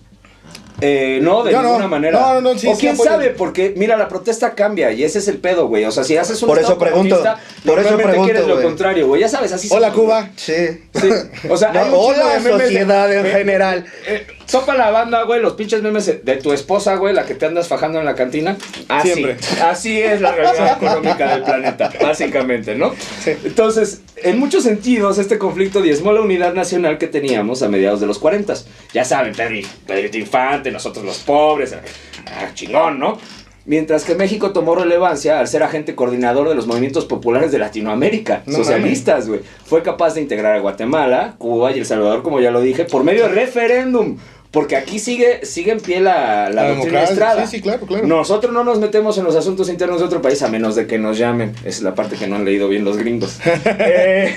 [0.81, 1.69] Eh, no, de Yo no.
[1.69, 2.19] ninguna manera.
[2.19, 3.09] No, no, no, sí, o sí quién apoyo.
[3.09, 5.85] sabe, porque mira, la protesta cambia y ese es el pedo, güey.
[5.85, 7.23] O sea, si haces un Por eso pregunto,
[7.65, 9.21] por eso pregunto, quieres lo contrario, güey.
[9.21, 10.29] Ya sabes, así Hola, somos, Cuba.
[10.35, 10.81] Sí.
[10.93, 11.09] Sí.
[11.49, 13.85] O sea, No, hay un hola, de sociedad en eh, general.
[14.07, 17.45] Eh, topa la banda, güey, los pinches memes de tu esposa, güey, la que te
[17.45, 18.57] andas fajando en la cantina.
[18.87, 19.37] Así, Siempre.
[19.63, 22.93] así es la realidad económica del planeta, básicamente, ¿no?
[23.23, 23.31] Sí.
[23.43, 28.07] Entonces, en muchos sentidos, este conflicto diezmó la unidad nacional que teníamos a mediados de
[28.07, 28.53] los 40.
[28.93, 33.17] Ya saben, Pedri- Pedrito Infante, nosotros los pobres, ah, chingón, ¿no?
[33.65, 38.43] Mientras que México tomó relevancia al ser agente coordinador de los movimientos populares de Latinoamérica,
[38.45, 39.39] No socialistas, güey.
[39.65, 43.05] Fue capaz de integrar a Guatemala, Cuba y El Salvador, como ya lo dije, por
[43.05, 44.17] medio de referéndum.
[44.53, 47.47] Porque aquí sigue, sigue en pie la, la La doctrina Estrada.
[47.47, 48.05] sí, sí, claro, claro.
[48.05, 50.99] Nosotros no nos metemos en los asuntos internos de otro país a menos de que
[50.99, 51.55] nos llamen.
[51.61, 53.39] Esa es la parte que no han leído bien los gringos.
[53.65, 54.31] Eh,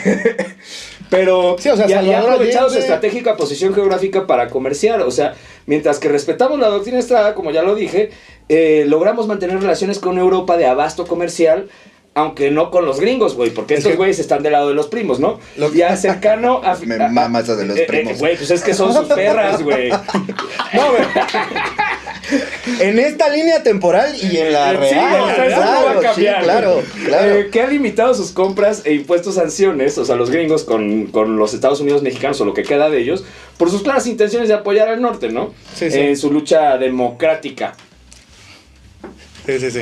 [1.10, 5.02] pero Sí, o sea, ya, ya ha Salvador aprovechado su estratégica posición geográfica para comerciar.
[5.02, 5.34] O sea,
[5.66, 8.10] mientras que respetamos la doctrina Estrada, como ya lo dije,
[8.48, 11.68] eh, logramos mantener relaciones con Europa de abasto comercial.
[12.16, 14.74] Aunque no con los gringos, güey, porque Es estos que- güeyes están del lado de
[14.74, 15.38] los primos, ¿no?
[15.58, 16.74] Lo- Ya cercano a...
[16.86, 18.18] Me mama eso de los eh, eh, primos.
[18.18, 19.90] Güey, pues es que son sus perras, güey.
[20.72, 21.02] No, güey.
[22.80, 25.20] En esta línea temporal y en la Sí, real.
[25.20, 27.34] o sea, eso no va a claro, sí, claro, claro.
[27.34, 31.36] Eh, que ha limitado sus compras e impuesto sanciones, o sea, los gringos con, con
[31.36, 33.24] los Estados Unidos mexicanos o lo que queda de ellos,
[33.58, 35.52] por sus claras intenciones de apoyar al norte, ¿no?
[35.74, 35.98] Sí, sí.
[36.00, 37.74] En su lucha democrática.
[39.46, 39.80] Sí, sí, sí.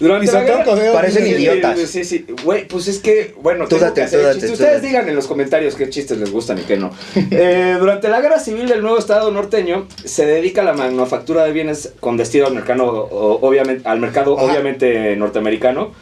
[0.00, 1.78] Durante Y la son guerra- todos Parecen Sí, idiotas.
[1.78, 4.48] Sí, sí, güey, pues es que, bueno, Tú tengo date, que hacer tú date, chistes.
[4.50, 4.86] tú Ustedes date.
[4.88, 6.90] digan en los comentarios qué chistes les gustan y qué no.
[7.30, 11.52] Eh, durante la guerra civil del nuevo estado norteño, se dedica a la manufactura de
[11.52, 14.46] bienes con destino al mercado, o- obviamente, al mercado Ajá.
[14.46, 15.92] obviamente norteamericano.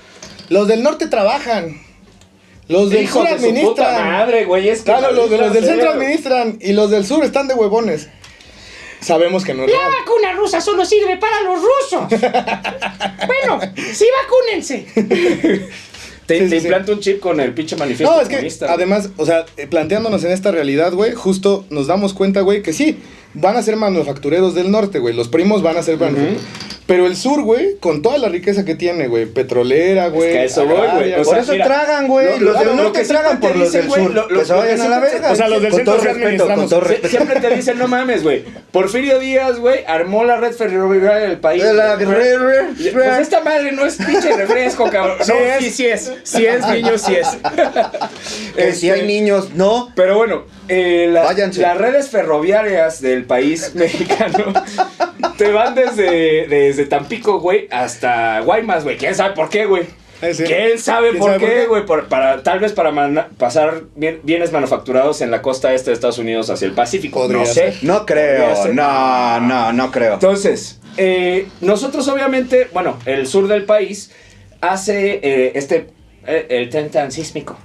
[0.48, 1.76] Los del norte trabajan.
[2.68, 4.08] Los del Hijos sur de su puta administran.
[4.12, 7.24] madre, güey, es que Claro, los, de los del centro administran y los del sur
[7.24, 8.08] están de huevones.
[9.00, 9.90] Sabemos que no es La real.
[10.00, 12.20] vacuna rusa solo sirve para los rusos.
[13.26, 13.60] bueno,
[13.92, 14.86] sí vacúnense.
[16.26, 16.56] Te, Sí, te sí, sí.
[16.66, 18.76] implanta un chip con el pinche manifiesto No, es que comunista, güey.
[18.76, 22.74] además, o sea, eh, planteándonos en esta realidad, güey, justo nos damos cuenta, güey, que
[22.74, 22.98] sí,
[23.32, 25.14] van a ser manufactureros del norte, güey.
[25.14, 26.42] Los primos van a ser manufactureros.
[26.88, 30.32] Pero el sur, güey, con toda la riqueza que tiene, güey, petrolera, güey.
[30.32, 31.12] que a eso voy, güey.
[31.12, 32.26] O Por sea, eso mira, tragan, güey.
[32.26, 34.14] lo- Los lo- del lo norte que tragan te por los dicen, del güey, sur.
[34.14, 35.30] lo- lo- que se vayan que a la verga.
[35.32, 37.08] o sea, los del con centro todo respeto, con todo respeto.
[37.08, 38.42] siempre te dicen, no mames, güey.
[38.72, 41.62] Porfirio Díaz, güey, armó la red ferroviaria del país.
[41.62, 42.06] De la güey.
[42.06, 42.68] guerrera.
[42.92, 45.18] Pues esta madre no es pinche refresco, cabrón.
[45.22, 45.58] Sí no, es.
[45.64, 46.12] sí, sí es.
[46.24, 47.28] Sí es, niño, sí es.
[48.56, 49.92] Que si hay Este, niños, no.
[49.94, 54.52] Pero bueno, eh, la- las redes ferroviarias del país mexicano
[55.36, 58.96] te van desde, desde Tampico, güey, hasta Guaymas, güey.
[58.96, 59.84] ¿Quién sabe por qué, güey?
[60.20, 60.32] Eh.
[60.36, 61.86] ¿Quién sabe ¿Quién por sabe qué, güey?
[61.86, 62.92] Para, tal vez para
[63.38, 67.20] pasar bien- bienes manufacturados en la costa este de Estados Unidos hacia el Pacífico.
[67.20, 67.74] Podría no sé.
[67.82, 68.56] No creo.
[68.56, 68.74] Ser.
[68.74, 70.14] No, no, no creo.
[70.14, 74.10] Entonces, eh, nosotros obviamente, bueno, el sur del país
[74.60, 75.86] hace eh, este,
[76.26, 77.56] eh, el tren transísmico.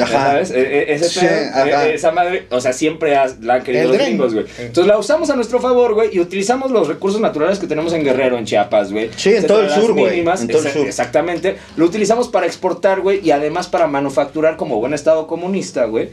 [0.00, 0.06] Ajá.
[0.30, 0.50] ¿Sabes?
[0.50, 1.88] E- e- ese Sí, pedo, ajá.
[1.88, 4.46] e- esa madre, o sea, siempre has- la han querido El los gringos, güey.
[4.58, 8.04] Entonces la usamos a nuestro favor, güey, y utilizamos los recursos naturales que tenemos en
[8.04, 9.10] Guerrero, en Chiapas, güey.
[9.16, 10.86] Sí, en todo el sur, güey, mínimas, en todo el sur.
[10.86, 11.56] Exactamente.
[11.76, 16.10] Lo utilizamos para exportar, güey, y además para manufacturar como buen estado comunista, güey.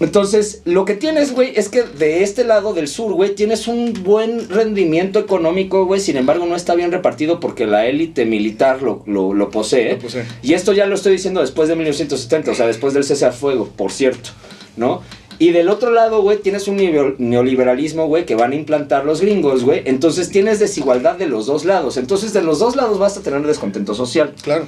[0.00, 3.92] Entonces, lo que tienes, güey, es que de este lado del sur, güey, tienes un
[4.02, 6.00] buen rendimiento económico, güey.
[6.00, 9.92] Sin embargo, no está bien repartido porque la élite militar lo, lo, lo posee.
[9.94, 10.24] Lo posee.
[10.42, 13.32] Y esto ya lo estoy diciendo después de 1970, o sea, después del cese a
[13.32, 14.30] fuego, por cierto,
[14.76, 15.02] ¿no?
[15.38, 19.22] Y del otro lado, güey, tienes un neo- neoliberalismo, güey, que van a implantar los
[19.22, 19.82] gringos, güey.
[19.86, 21.96] Entonces tienes desigualdad de los dos lados.
[21.96, 24.34] Entonces de los dos lados vas a tener descontento social.
[24.42, 24.66] Claro.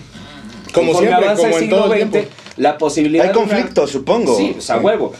[0.72, 3.38] Como Conforme siempre, avanza como el en siglo todo el XX, la posibilidad Hay una-
[3.38, 4.36] conflicto, supongo.
[4.38, 5.12] Sí, o sea, huevo.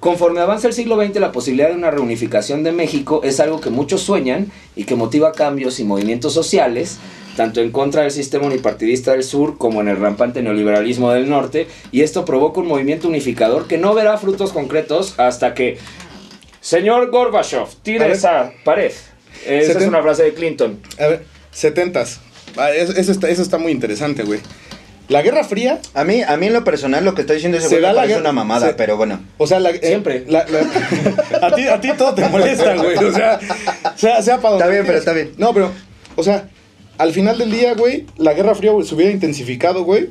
[0.00, 3.70] Conforme avanza el siglo XX, la posibilidad de una reunificación de México es algo que
[3.70, 6.98] muchos sueñan y que motiva cambios y movimientos sociales,
[7.36, 11.68] tanto en contra del sistema unipartidista del sur como en el rampante neoliberalismo del norte,
[11.92, 15.78] y esto provoca un movimiento unificador que no verá frutos concretos hasta que,
[16.60, 18.92] señor Gorbachev, tire esa pared.
[19.46, 20.80] Esa es Seten- una frase de Clinton.
[20.98, 22.20] A ver, setentas.
[22.56, 24.40] Ah, eso, eso está, eso está muy interesante, güey.
[25.08, 27.68] La Guerra Fría, A mí, a mí en lo personal lo que está diciendo ese
[27.68, 29.20] Se güey da me la parece una mamada, se- pero bueno.
[29.38, 30.24] o sea, la, eh, Siempre.
[30.26, 32.96] la- la- a, ti, a ti todo te molesta, güey.
[32.96, 33.38] O sea,
[33.94, 35.32] sea, sea para donde Está bien, pero está bien.
[35.36, 35.70] No, pero,
[36.16, 36.48] o sea,
[36.98, 40.08] al final del día, güey, la Guerra Fría se hubiera intensificado, güey.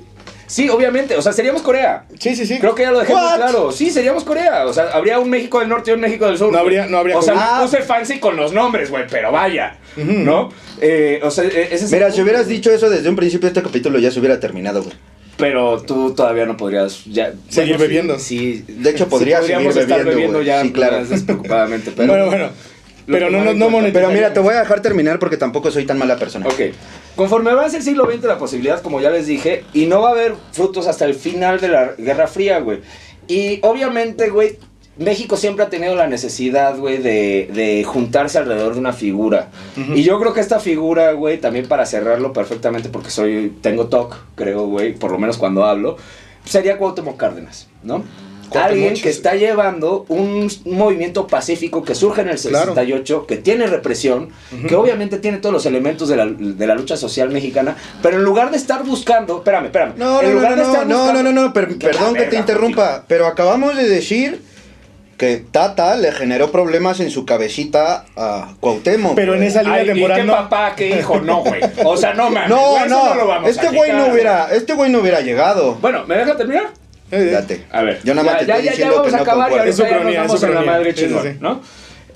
[0.48, 2.06] Sí, obviamente, o sea, seríamos Corea.
[2.20, 2.60] Sí, sí, sí.
[2.60, 3.72] Creo que ya lo dejé muy claro.
[3.72, 4.66] Sí, seríamos Corea.
[4.68, 6.52] O sea, habría un México del Norte y un México del Sur.
[6.52, 9.78] No habría- no habría O sea, no puse fancy con los nombres, güey, pero vaya.
[9.98, 10.50] ¿No?
[10.82, 13.48] Eh, o sea, eh, ese es Mira, el si hubieras dicho eso desde un principio,
[13.48, 14.96] este capítulo ya se hubiera terminado, güey.
[15.38, 18.20] Pero tú todavía no podrías ya, Seguir sí, bebiendo.
[18.20, 21.04] Sí, De hecho, sí podría podríamos seguir estar bebiendo, bebiendo ya Sí, claro.
[21.06, 21.92] despreocupadamente.
[21.96, 22.50] Pero, bueno, bueno.
[23.08, 23.80] Pero no, no, no.
[23.94, 26.48] Pero mira, te voy a dejar terminar porque tampoco soy tan mala persona.
[26.48, 26.74] Ok.
[27.16, 30.12] Conforme avance el siglo XX, la posibilidad, como ya les dije, y no va a
[30.12, 32.82] haber frutos hasta el final de la Guerra Fría, güey.
[33.28, 34.58] Y obviamente, güey,
[34.98, 39.50] México siempre ha tenido la necesidad, güey, de, de juntarse alrededor de una figura.
[39.94, 44.16] Y yo creo que esta figura, güey, también para cerrarlo perfectamente, porque soy tengo TOC,
[44.36, 45.98] creo, güey, por lo menos cuando hablo,
[46.46, 48.04] sería Cuauhtémoc Cárdenas, ¿no?
[48.54, 52.74] Alguien que está llevando un, movimiento pacífico que surge en el Claro.
[52.74, 54.30] 68, que tiene represión,
[54.68, 58.24] que obviamente tiene todos los elementos de la, de la lucha social mexicana, pero en
[58.24, 60.88] lugar de estar buscando, espérame, espérame, No, en no, no, lugar no, de no, estar
[60.88, 63.88] no, buscando- no, no, no, per- Que perdón que te verga, interrumpa, pero acabamos de
[63.90, 64.42] decir
[65.18, 69.16] que Tata le generó problemas en su cabecita a Cuauhtémoc.
[69.16, 70.34] Pero en esa línea Ay, ¿y temporal qué no.
[70.34, 71.22] papá, qué hijo?
[71.22, 71.62] No, güey.
[71.86, 72.50] O sea, no, man.
[72.50, 75.76] No, eso no, lo vamos este a güey no hubiera, este güey no hubiera llegado.
[75.76, 76.66] Bueno, ¿me deja terminar?
[77.12, 77.66] Date.
[77.72, 79.52] A ver, Yo nada más ya, te estoy ya, ya, vamos que a no acabar
[79.52, 81.38] y ahorita ya nos vamos en la madre Sí, sí, chingón, sí.
[81.40, 81.62] ¿no?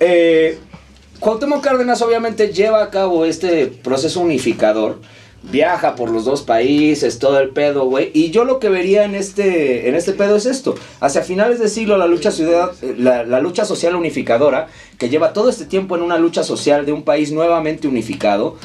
[0.00, 0.58] Eh,
[1.20, 5.00] Cuauhtémoc Cárdenas obviamente lleva a cabo este proceso unificador,
[5.42, 9.14] viaja por los dos países, todo el pedo, güey, y yo lo que vería en
[9.14, 13.40] este, en este pedo es esto, hacia finales de siglo la lucha, ciudad, la, la
[13.40, 14.68] lucha social unificadora,
[14.98, 18.56] que lleva todo este tiempo en una lucha social de un país nuevamente unificado,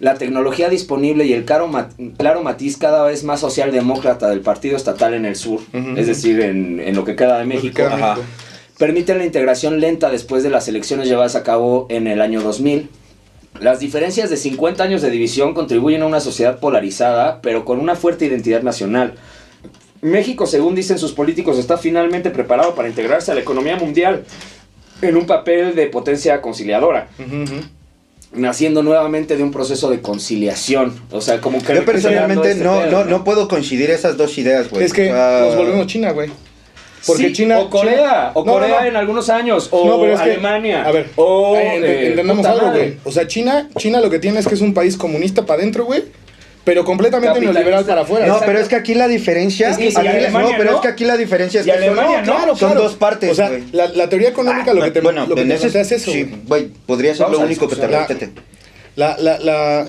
[0.00, 1.88] la tecnología disponible y el claro, ma-
[2.18, 5.60] claro matiz cada vez más socialdemócrata del partido estatal en el sur,
[5.96, 8.16] es decir, en, en lo que queda de México, Ajá.
[8.78, 12.88] Permiten la integración lenta después de las elecciones llevadas a cabo en el año 2000.
[13.60, 17.94] Las diferencias de 50 años de división contribuyen a una sociedad polarizada, pero con una
[17.94, 19.14] fuerte identidad nacional.
[20.02, 24.24] México, según dicen sus políticos, está finalmente preparado para integrarse a la economía mundial
[25.02, 27.08] en un papel de potencia conciliadora.
[28.34, 30.94] Naciendo nuevamente de un proceso de conciliación.
[31.10, 31.74] O sea, como que...
[31.74, 34.84] Yo personalmente este no, pedo, no, no puedo coincidir esas dos ideas, güey.
[34.84, 36.30] Es que nos volvemos China, güey.
[37.06, 37.58] Porque Sí, China.
[37.58, 37.92] O Corea.
[37.96, 38.86] China- o No, Corea no.
[38.86, 39.68] en algunos años.
[39.70, 40.84] O No, pero es que- Alemania.
[40.84, 41.54] a ver, O.
[41.56, 42.96] eh, eh, entendamos algo, güey.
[43.04, 45.84] O sea, China, China lo que tiene es que es un país comunista para adentro,
[45.84, 46.04] güey.
[46.64, 48.26] Pero completamente neoliberal para afuera.
[48.26, 49.68] No, pero es que aquí la diferencia.
[49.70, 50.76] Es que sí, aquí- Alemania, no, pero ¿no?
[50.78, 52.22] es que aquí la diferencia es que son- ¿no?
[52.22, 52.82] claro, son Claro.
[52.82, 55.54] dos partes, O sea, la, la teoría económica lo que te, bueno, lo que te
[55.54, 56.68] es eso, Sí, güey.
[56.86, 58.30] podría ser Vamos lo único que te respete.
[58.96, 59.86] La, la, la,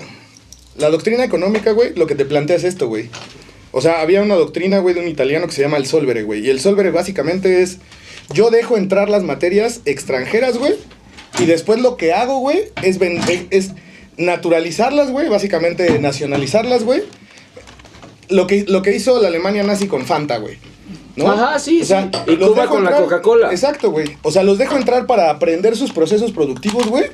[0.76, 3.08] la doctrina económica, güey, lo que te plantea es esto, güey.
[3.72, 6.44] O sea, había una doctrina, güey, de un italiano que se llama el solvere, güey.
[6.46, 7.78] Y el solvere básicamente es,
[8.34, 10.74] yo dejo entrar las materias extranjeras, güey.
[11.38, 13.20] Y después lo que hago, güey, es, ven-
[13.50, 13.70] es
[14.16, 15.28] naturalizarlas, güey.
[15.28, 17.02] Básicamente nacionalizarlas, güey.
[18.28, 20.58] Lo que, lo que hizo la Alemania nazi con Fanta, güey.
[21.16, 21.30] ¿no?
[21.30, 22.32] Ajá, sí, O sea, sí.
[22.32, 23.50] Y los Cuba dejo con la Coca-Cola.
[23.50, 24.16] Exacto, güey.
[24.22, 27.04] O sea, los dejo entrar para aprender sus procesos productivos, güey.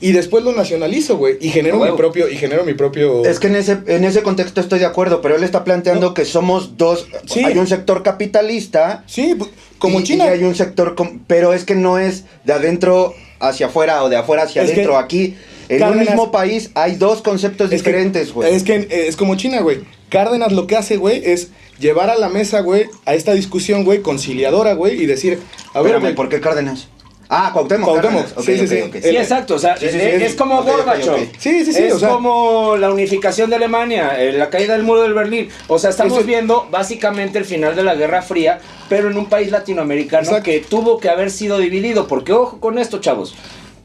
[0.00, 1.36] Y después lo nacionalizo, güey.
[1.40, 3.24] Y genero mi propio, y genero mi propio.
[3.24, 6.14] Es que en ese, en ese contexto estoy de acuerdo, pero él está planteando No.
[6.14, 7.06] que somos dos.
[7.26, 7.44] Sí.
[7.44, 9.04] Hay un sector capitalista.
[9.06, 9.36] Sí,
[9.78, 10.24] como y- China.
[10.26, 10.96] Y hay un sector.
[10.96, 14.70] com- Pero es que no es de adentro hacia afuera o de afuera hacia Es
[14.70, 14.98] que adentro.
[14.98, 15.36] Aquí,
[15.76, 18.54] en un mismo país, hay dos conceptos diferentes, güey.
[18.54, 19.80] Es que eh, es como China, güey.
[20.08, 21.48] Cárdenas lo que hace, güey, es
[21.78, 25.38] llevar a la mesa, güey, a esta discusión, güey, conciliadora, güey, y decir,
[25.74, 26.88] a ver, Espérame, ¿por qué Cárdenas?
[27.34, 27.88] Ah, Cuauhtémoc.
[27.88, 28.74] Cuauhtémoc, sí, sí,
[29.16, 29.54] exacto.
[29.54, 31.30] O sea, Sí, sí, sí, es, como Gorbachev.
[31.38, 34.82] Sí, sí, sí, Es o sea- como la unificación de Alemania, eh, la caída del
[34.82, 35.48] muro del Berlín.
[35.66, 38.60] O sea, estamos Eso- viendo básicamente el final de la Guerra Fría,
[38.90, 40.44] pero en un país latinoamericano Exacto.
[40.44, 42.06] que tuvo que haber sido dividido.
[42.06, 43.34] Porque, ojo con esto, chavos.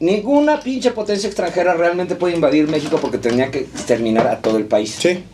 [0.00, 4.64] Ninguna pinche potencia extranjera realmente puede invadir México porque tenía que exterminar a todo el
[4.66, 4.96] país.
[4.98, 5.24] sí.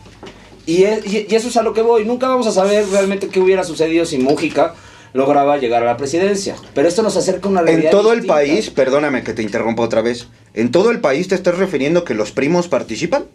[0.67, 2.05] Y, es- y- y eso es a lo que voy.
[2.05, 4.73] Nunca vamos a saber realmente qué hubiera sucedido si Mújica
[5.13, 6.55] lograba llegar a la presidencia.
[6.73, 9.83] Pero esto nos acerca a una realidad En todo el país, perdóname que te interrumpa
[9.83, 10.27] otra vez.
[10.55, 13.25] ¿En todo el país te estás refiriendo que los primos participan?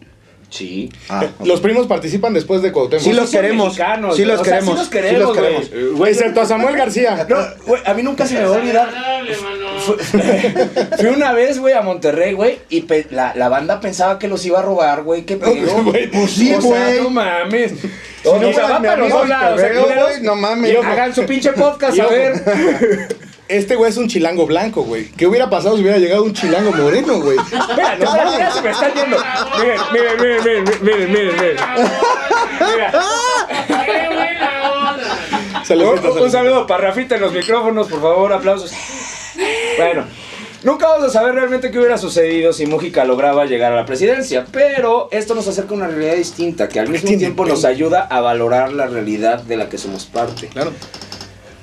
[0.49, 0.91] Sí.
[1.07, 1.47] Ah, ok.
[1.47, 3.01] Los primos participan después de Cuauhtémoc.
[3.05, 3.73] Sí los queremos,
[4.17, 6.09] sí los o sea, queremos, sí los sí queremos, los.
[6.09, 7.25] Eh, Excepto a Samuel García.
[7.29, 8.89] No, güey, a mí nunca se me va a olvidar.
[9.81, 9.95] Fui,
[10.97, 14.45] fui una vez, güey, a Monterrey, güey, y pe- la, la banda pensaba que los
[14.45, 15.23] iba a robar, güey.
[15.23, 15.83] ¿Qué pedo?
[15.83, 17.01] Güey, pues sí, güey.
[17.01, 17.73] no mames.
[18.23, 20.77] Si no va para los no mames.
[20.85, 23.07] Hagan su pinche podcast, a ver.
[23.51, 25.09] Este güey es un chilango blanco, güey.
[25.11, 27.37] ¿Qué hubiera pasado si hubiera llegado un chilango moreno, güey?
[27.75, 29.17] Mira, no, ya se me están yendo.
[29.59, 31.57] Miren, miren, miren, miren, miren, miren, miren.
[32.61, 32.93] Mira,
[36.21, 38.71] un, saludo para Rafita en los micrófonos, por favor, aplausos.
[39.85, 40.05] Bueno,
[40.63, 44.45] Nunca vamos a saber realmente qué hubiera sucedido si Mújica lograba llegar a la presidencia,
[44.51, 48.21] pero esto nos acerca a una realidad distinta que al mismo tiempo nos ayuda a
[48.21, 50.49] valorar la realidad de la que somos parte.
[50.49, 50.71] Claro.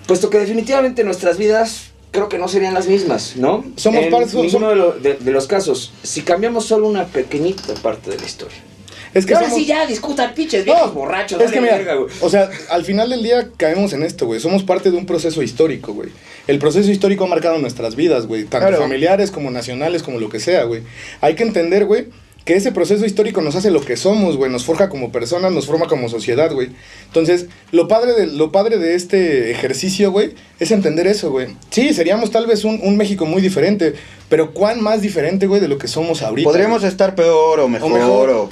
[0.09, 3.65] Puesto que definitivamente nuestras vidas creo que no serían las mismas, ¿no?
[3.77, 5.93] Somos en parte- ninguno de, lo- de- de los casos.
[6.03, 8.59] Si cambiamos solo una pequeñita parte de la historia.
[9.19, 11.41] Es que Y ahora somos- sí ya discutan pinches viejos borrachos.
[11.41, 12.11] Es que mira, verga, güey.
[12.21, 14.41] o sea, al final del día caemos en esto, güey.
[14.41, 16.11] Somos parte de un proceso histórico, güey.
[16.47, 18.45] El proceso histórico ha marcado nuestras vidas, güey.
[18.45, 18.83] Tanto Claro.
[18.83, 20.83] familiares como nacionales, como lo que sea, güey.
[21.21, 22.07] Hay que entender, güey,
[22.45, 24.51] que ese proceso histórico nos hace lo que somos, güey.
[24.51, 26.71] Nos forja como personas, nos forma como sociedad, güey.
[27.07, 31.49] Entonces, lo padre, de, lo padre de este ejercicio, güey, es entender eso, güey.
[31.69, 33.93] Sí, seríamos tal vez un, un México muy diferente,
[34.31, 36.49] pero ¿cuán más diferente, güey, de lo que somos ahorita?
[36.49, 36.91] Podríamos güey?
[36.91, 37.93] estar peor o mejor.
[37.93, 38.31] mejor.
[38.31, 38.51] o-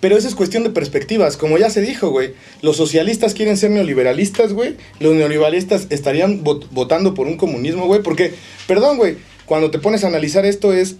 [0.00, 1.36] Pero eso es cuestión de perspectivas.
[1.36, 2.32] Como ya se dijo, güey.
[2.62, 4.76] Los socialistas quieren ser neoliberalistas, güey.
[4.98, 8.02] Los neoliberalistas estarían vot- votando por un comunismo, güey.
[8.02, 8.32] Porque,
[8.66, 9.16] perdón, güey.
[9.44, 10.96] Cuando te pones a analizar esto es...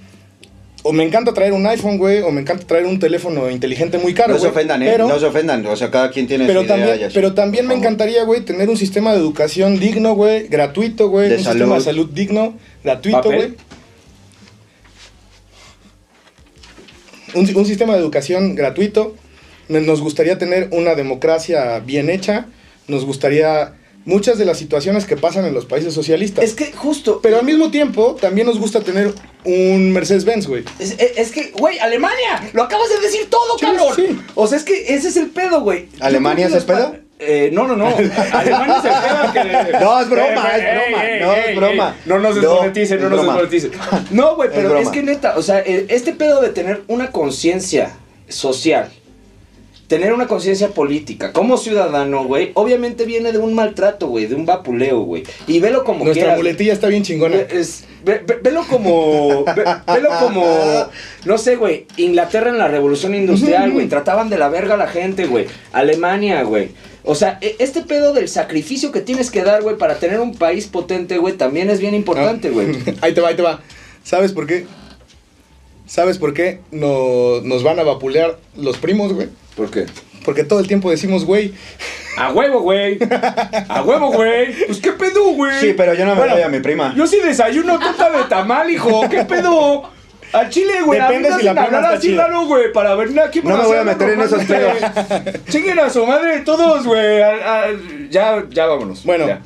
[0.82, 2.20] O me encanta traer un iPhone, güey.
[2.22, 4.88] O me encanta traer un teléfono inteligente muy caro, no se ofendan, ¿eh?
[4.90, 5.64] Pero, no se ofendan.
[5.66, 6.76] O sea, cada quien tiene pero su idea.
[6.76, 10.48] también, así, pero también me encantaría, güey, tener un sistema de educación digno, güey.
[10.48, 11.32] Gratuito, güey.
[11.32, 12.09] Un sistema de salud.
[12.11, 13.55] digno, gratuito, güey.
[17.35, 19.14] Un, un sistema de educación gratuito.
[19.68, 22.47] Nos gustaría tener una democracia bien hecha.
[22.89, 23.74] Nos gustaría
[24.05, 26.43] muchas de las situaciones que pasan en los países socialistas.
[26.45, 27.20] Es que justo.
[27.22, 29.12] Pero al mismo tiempo, también nos gusta tener
[29.45, 30.64] un Mercedes-Benz, güey.
[30.81, 33.93] Es, es- es que, güey, Alemania, lo acabas de decir todo, Sí, cabrón.
[33.95, 34.20] sí.
[34.35, 35.89] O sea, es que ese es el pedo, güey.
[36.01, 36.97] ¿Alemania es el pedo?
[37.23, 37.87] Eh, no, no, no.
[38.33, 39.79] Alemania es el pedo que...
[39.85, 41.97] No, es broma, es broma, no, es broma.
[42.07, 43.71] No nos No, desmoneticen, no, nos desmoneticen.
[44.11, 47.91] No, güey, pero es, que neta, o sea, eh, este pedo de tener una conciencia
[48.29, 48.91] social,
[49.87, 54.47] tener una conciencia política como ciudadano, güey, obviamente viene de un maltrato, güey, de un
[54.47, 55.25] vapuleo, güey.
[55.47, 56.39] Y velo como Nuestra quieras.
[56.39, 57.37] muletilla está bien chingona.
[57.37, 59.45] Es- ve- ve- velo como.
[59.45, 60.89] ve- velo como.
[61.25, 61.87] No sé, güey.
[61.97, 63.89] Inglaterra en la revolución industrial, güey.
[63.89, 65.47] Trataban de la verga a la gente, güey.
[65.73, 66.68] Alemania, güey.
[67.05, 70.34] O sea, e- este pedo del sacrificio que tienes que dar, güey, para tener un
[70.34, 72.76] país potente, güey, también es bien importante, güey.
[73.01, 73.61] ahí te va, ahí te va.
[74.05, 74.66] ¿Sabes por qué?
[75.86, 79.28] ¿Sabes por qué no- nos van a vapulear los primos, güey?
[79.57, 79.86] ¿Por qué?
[80.24, 81.53] Porque todo el tiempo decimos, güey.
[82.18, 82.98] A huevo, güey.
[83.68, 84.53] A huevo, güey.
[84.66, 85.59] Pues qué pedo, güey.
[85.61, 86.94] Sí, pero yo no me Bueno, doy a mi prima.
[86.96, 89.09] Yo sí desayuno torta de tamal, hijo.
[89.09, 89.90] ¿Qué pedo?
[90.33, 91.01] Al chile, güey.
[91.01, 93.41] Depende a mí si la hablar así raro, güey, para venir aquí.
[93.43, 94.74] No me voy a meter en esos pedos.
[95.51, 97.18] Chinguen a su madre todos, güey.
[98.11, 99.05] Ya, ya vámonos.
[99.05, 99.43] Bueno, Ya.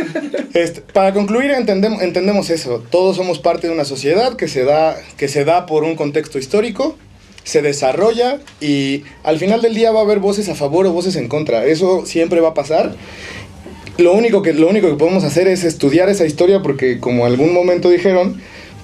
[0.54, 2.82] este, para concluir entendemos, entendemos eso.
[2.90, 6.38] Todos somos parte de una sociedad que se, da, que se da por un contexto
[6.38, 6.96] histórico,
[7.44, 11.16] se desarrolla y al final del día va a haber voces a favor o voces
[11.16, 11.64] en contra.
[11.66, 12.94] Eso siempre va a pasar.
[13.98, 17.52] Lo único que, lo único que podemos hacer es estudiar esa historia porque como algún
[17.52, 18.40] momento dijeron,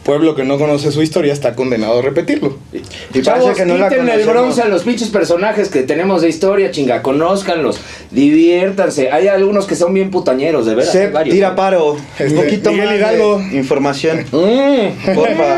[0.09, 2.57] pueblo que no conoce su historia está condenado a repetirlo.
[2.73, 6.23] Y Chavos, parece que no la quítenle el bronce a los pinches personajes que tenemos
[6.23, 7.79] de historia, chinga, conózcanlos,
[8.11, 9.11] diviértanse.
[9.11, 10.93] Hay algunos que son bien putañeros, de verdad.
[10.93, 11.99] Sep, tira paro.
[12.21, 13.43] Un poquito Miguel más de Hidalgo.
[13.53, 14.25] información.
[14.33, 15.15] Mm.
[15.15, 15.57] Porfa.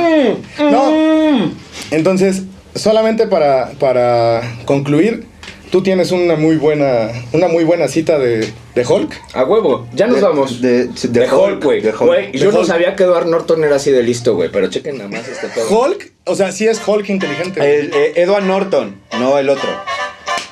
[0.68, 1.53] No.
[1.92, 2.42] Entonces,
[2.74, 5.26] solamente para, para concluir,
[5.71, 9.12] tú tienes una muy buena, una muy buena cita de, de Hulk.
[9.35, 10.61] A huevo, ya nos De- vamos.
[10.61, 11.81] de- De, de Hulk, güey.
[11.81, 12.01] de Hulk.
[12.07, 14.99] Güey, De Yo no sabía que Edward Norton era así de listo, güey, pero chequen
[14.99, 15.68] nada más este pedo.
[15.68, 17.61] Hulk, o sea, sí es Hulk inteligente.
[17.61, 19.68] El, eh, Edward Norton, no el otro.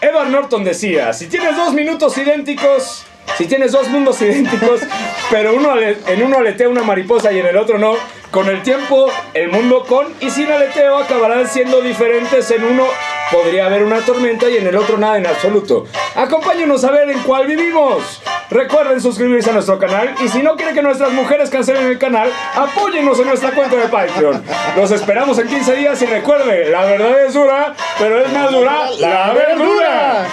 [0.01, 3.05] Edward Norton decía, si tienes dos minutos idénticos,
[3.37, 4.81] si tienes dos mundos idénticos,
[5.31, 7.95] pero uno ale- en uno aletea una mariposa y en el otro no,
[8.31, 12.51] con el tiempo el mundo con y sin aleteo acabarán siendo diferentes.
[12.53, 12.85] En uno
[13.31, 15.87] podría haber una tormenta y en el otro nada en absoluto.
[16.15, 18.23] Acompáñenos a ver en cuál vivimos.
[18.51, 22.31] Recuerden suscribirse a nuestro canal y si no quieren que nuestras mujeres cancelen el canal,
[22.55, 24.43] apóyennos en nuestra cuenta de Patreon.
[24.75, 28.91] Los esperamos en 15 días y recuerde, la verdad es dura, pero es más dura
[28.99, 30.27] la verdura.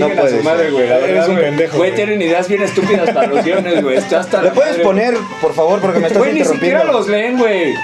[0.00, 0.88] No a su madre, güey.
[0.88, 3.96] La verdad, un pendejo, Güey, tienen ideas bien estúpidas para los guiones, güey.
[3.96, 4.82] Está hasta ¿Le puedes madre.
[4.84, 7.74] poner, por favor, porque me estás Güey, ni siquiera los leen, güey.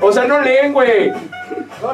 [0.00, 1.12] O sea, no leen, güey.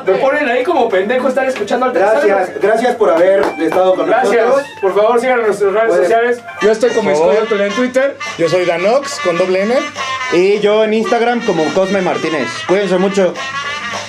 [0.05, 4.45] Me ponen ahí como pendejo estar escuchando al Gracias, gracias por haber estado con Gracias.
[4.47, 4.67] nosotros.
[4.81, 6.41] Por favor, sigan en nuestras redes Puede- sociales.
[6.61, 7.11] Yo estoy como.
[7.11, 8.17] Escoyotl en Twitter.
[8.37, 9.75] Yo soy Danox con doble N.
[10.33, 12.49] Y yo en Instagram como Cosme Martínez.
[12.67, 13.33] Cuídense mucho.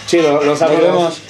[0.07, 1.21] Chido, los Nos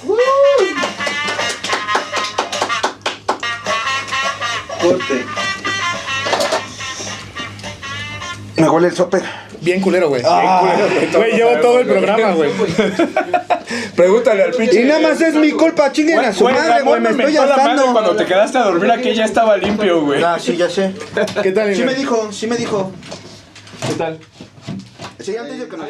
[8.58, 9.22] Me huele el sope.
[9.62, 10.22] Bien culero, güey.
[10.26, 10.78] Ah.
[11.14, 12.52] Güey, llevo todo el programa, güey.
[13.96, 14.82] Pregúntale al pinche.
[14.82, 17.92] Y nada más es mi culpa, chinguen a su madre, güey, me estoy asando.
[17.92, 20.24] Cuando te quedaste a dormir aquí ya estaba limpio, güey.
[20.24, 20.94] Ah, sí, ya sé.
[21.42, 22.92] ¿Qué tal, Sí me dijo, sí me dijo.
[23.88, 24.20] ¿Qué tal?
[25.20, 25.88] Sí, antes de que nos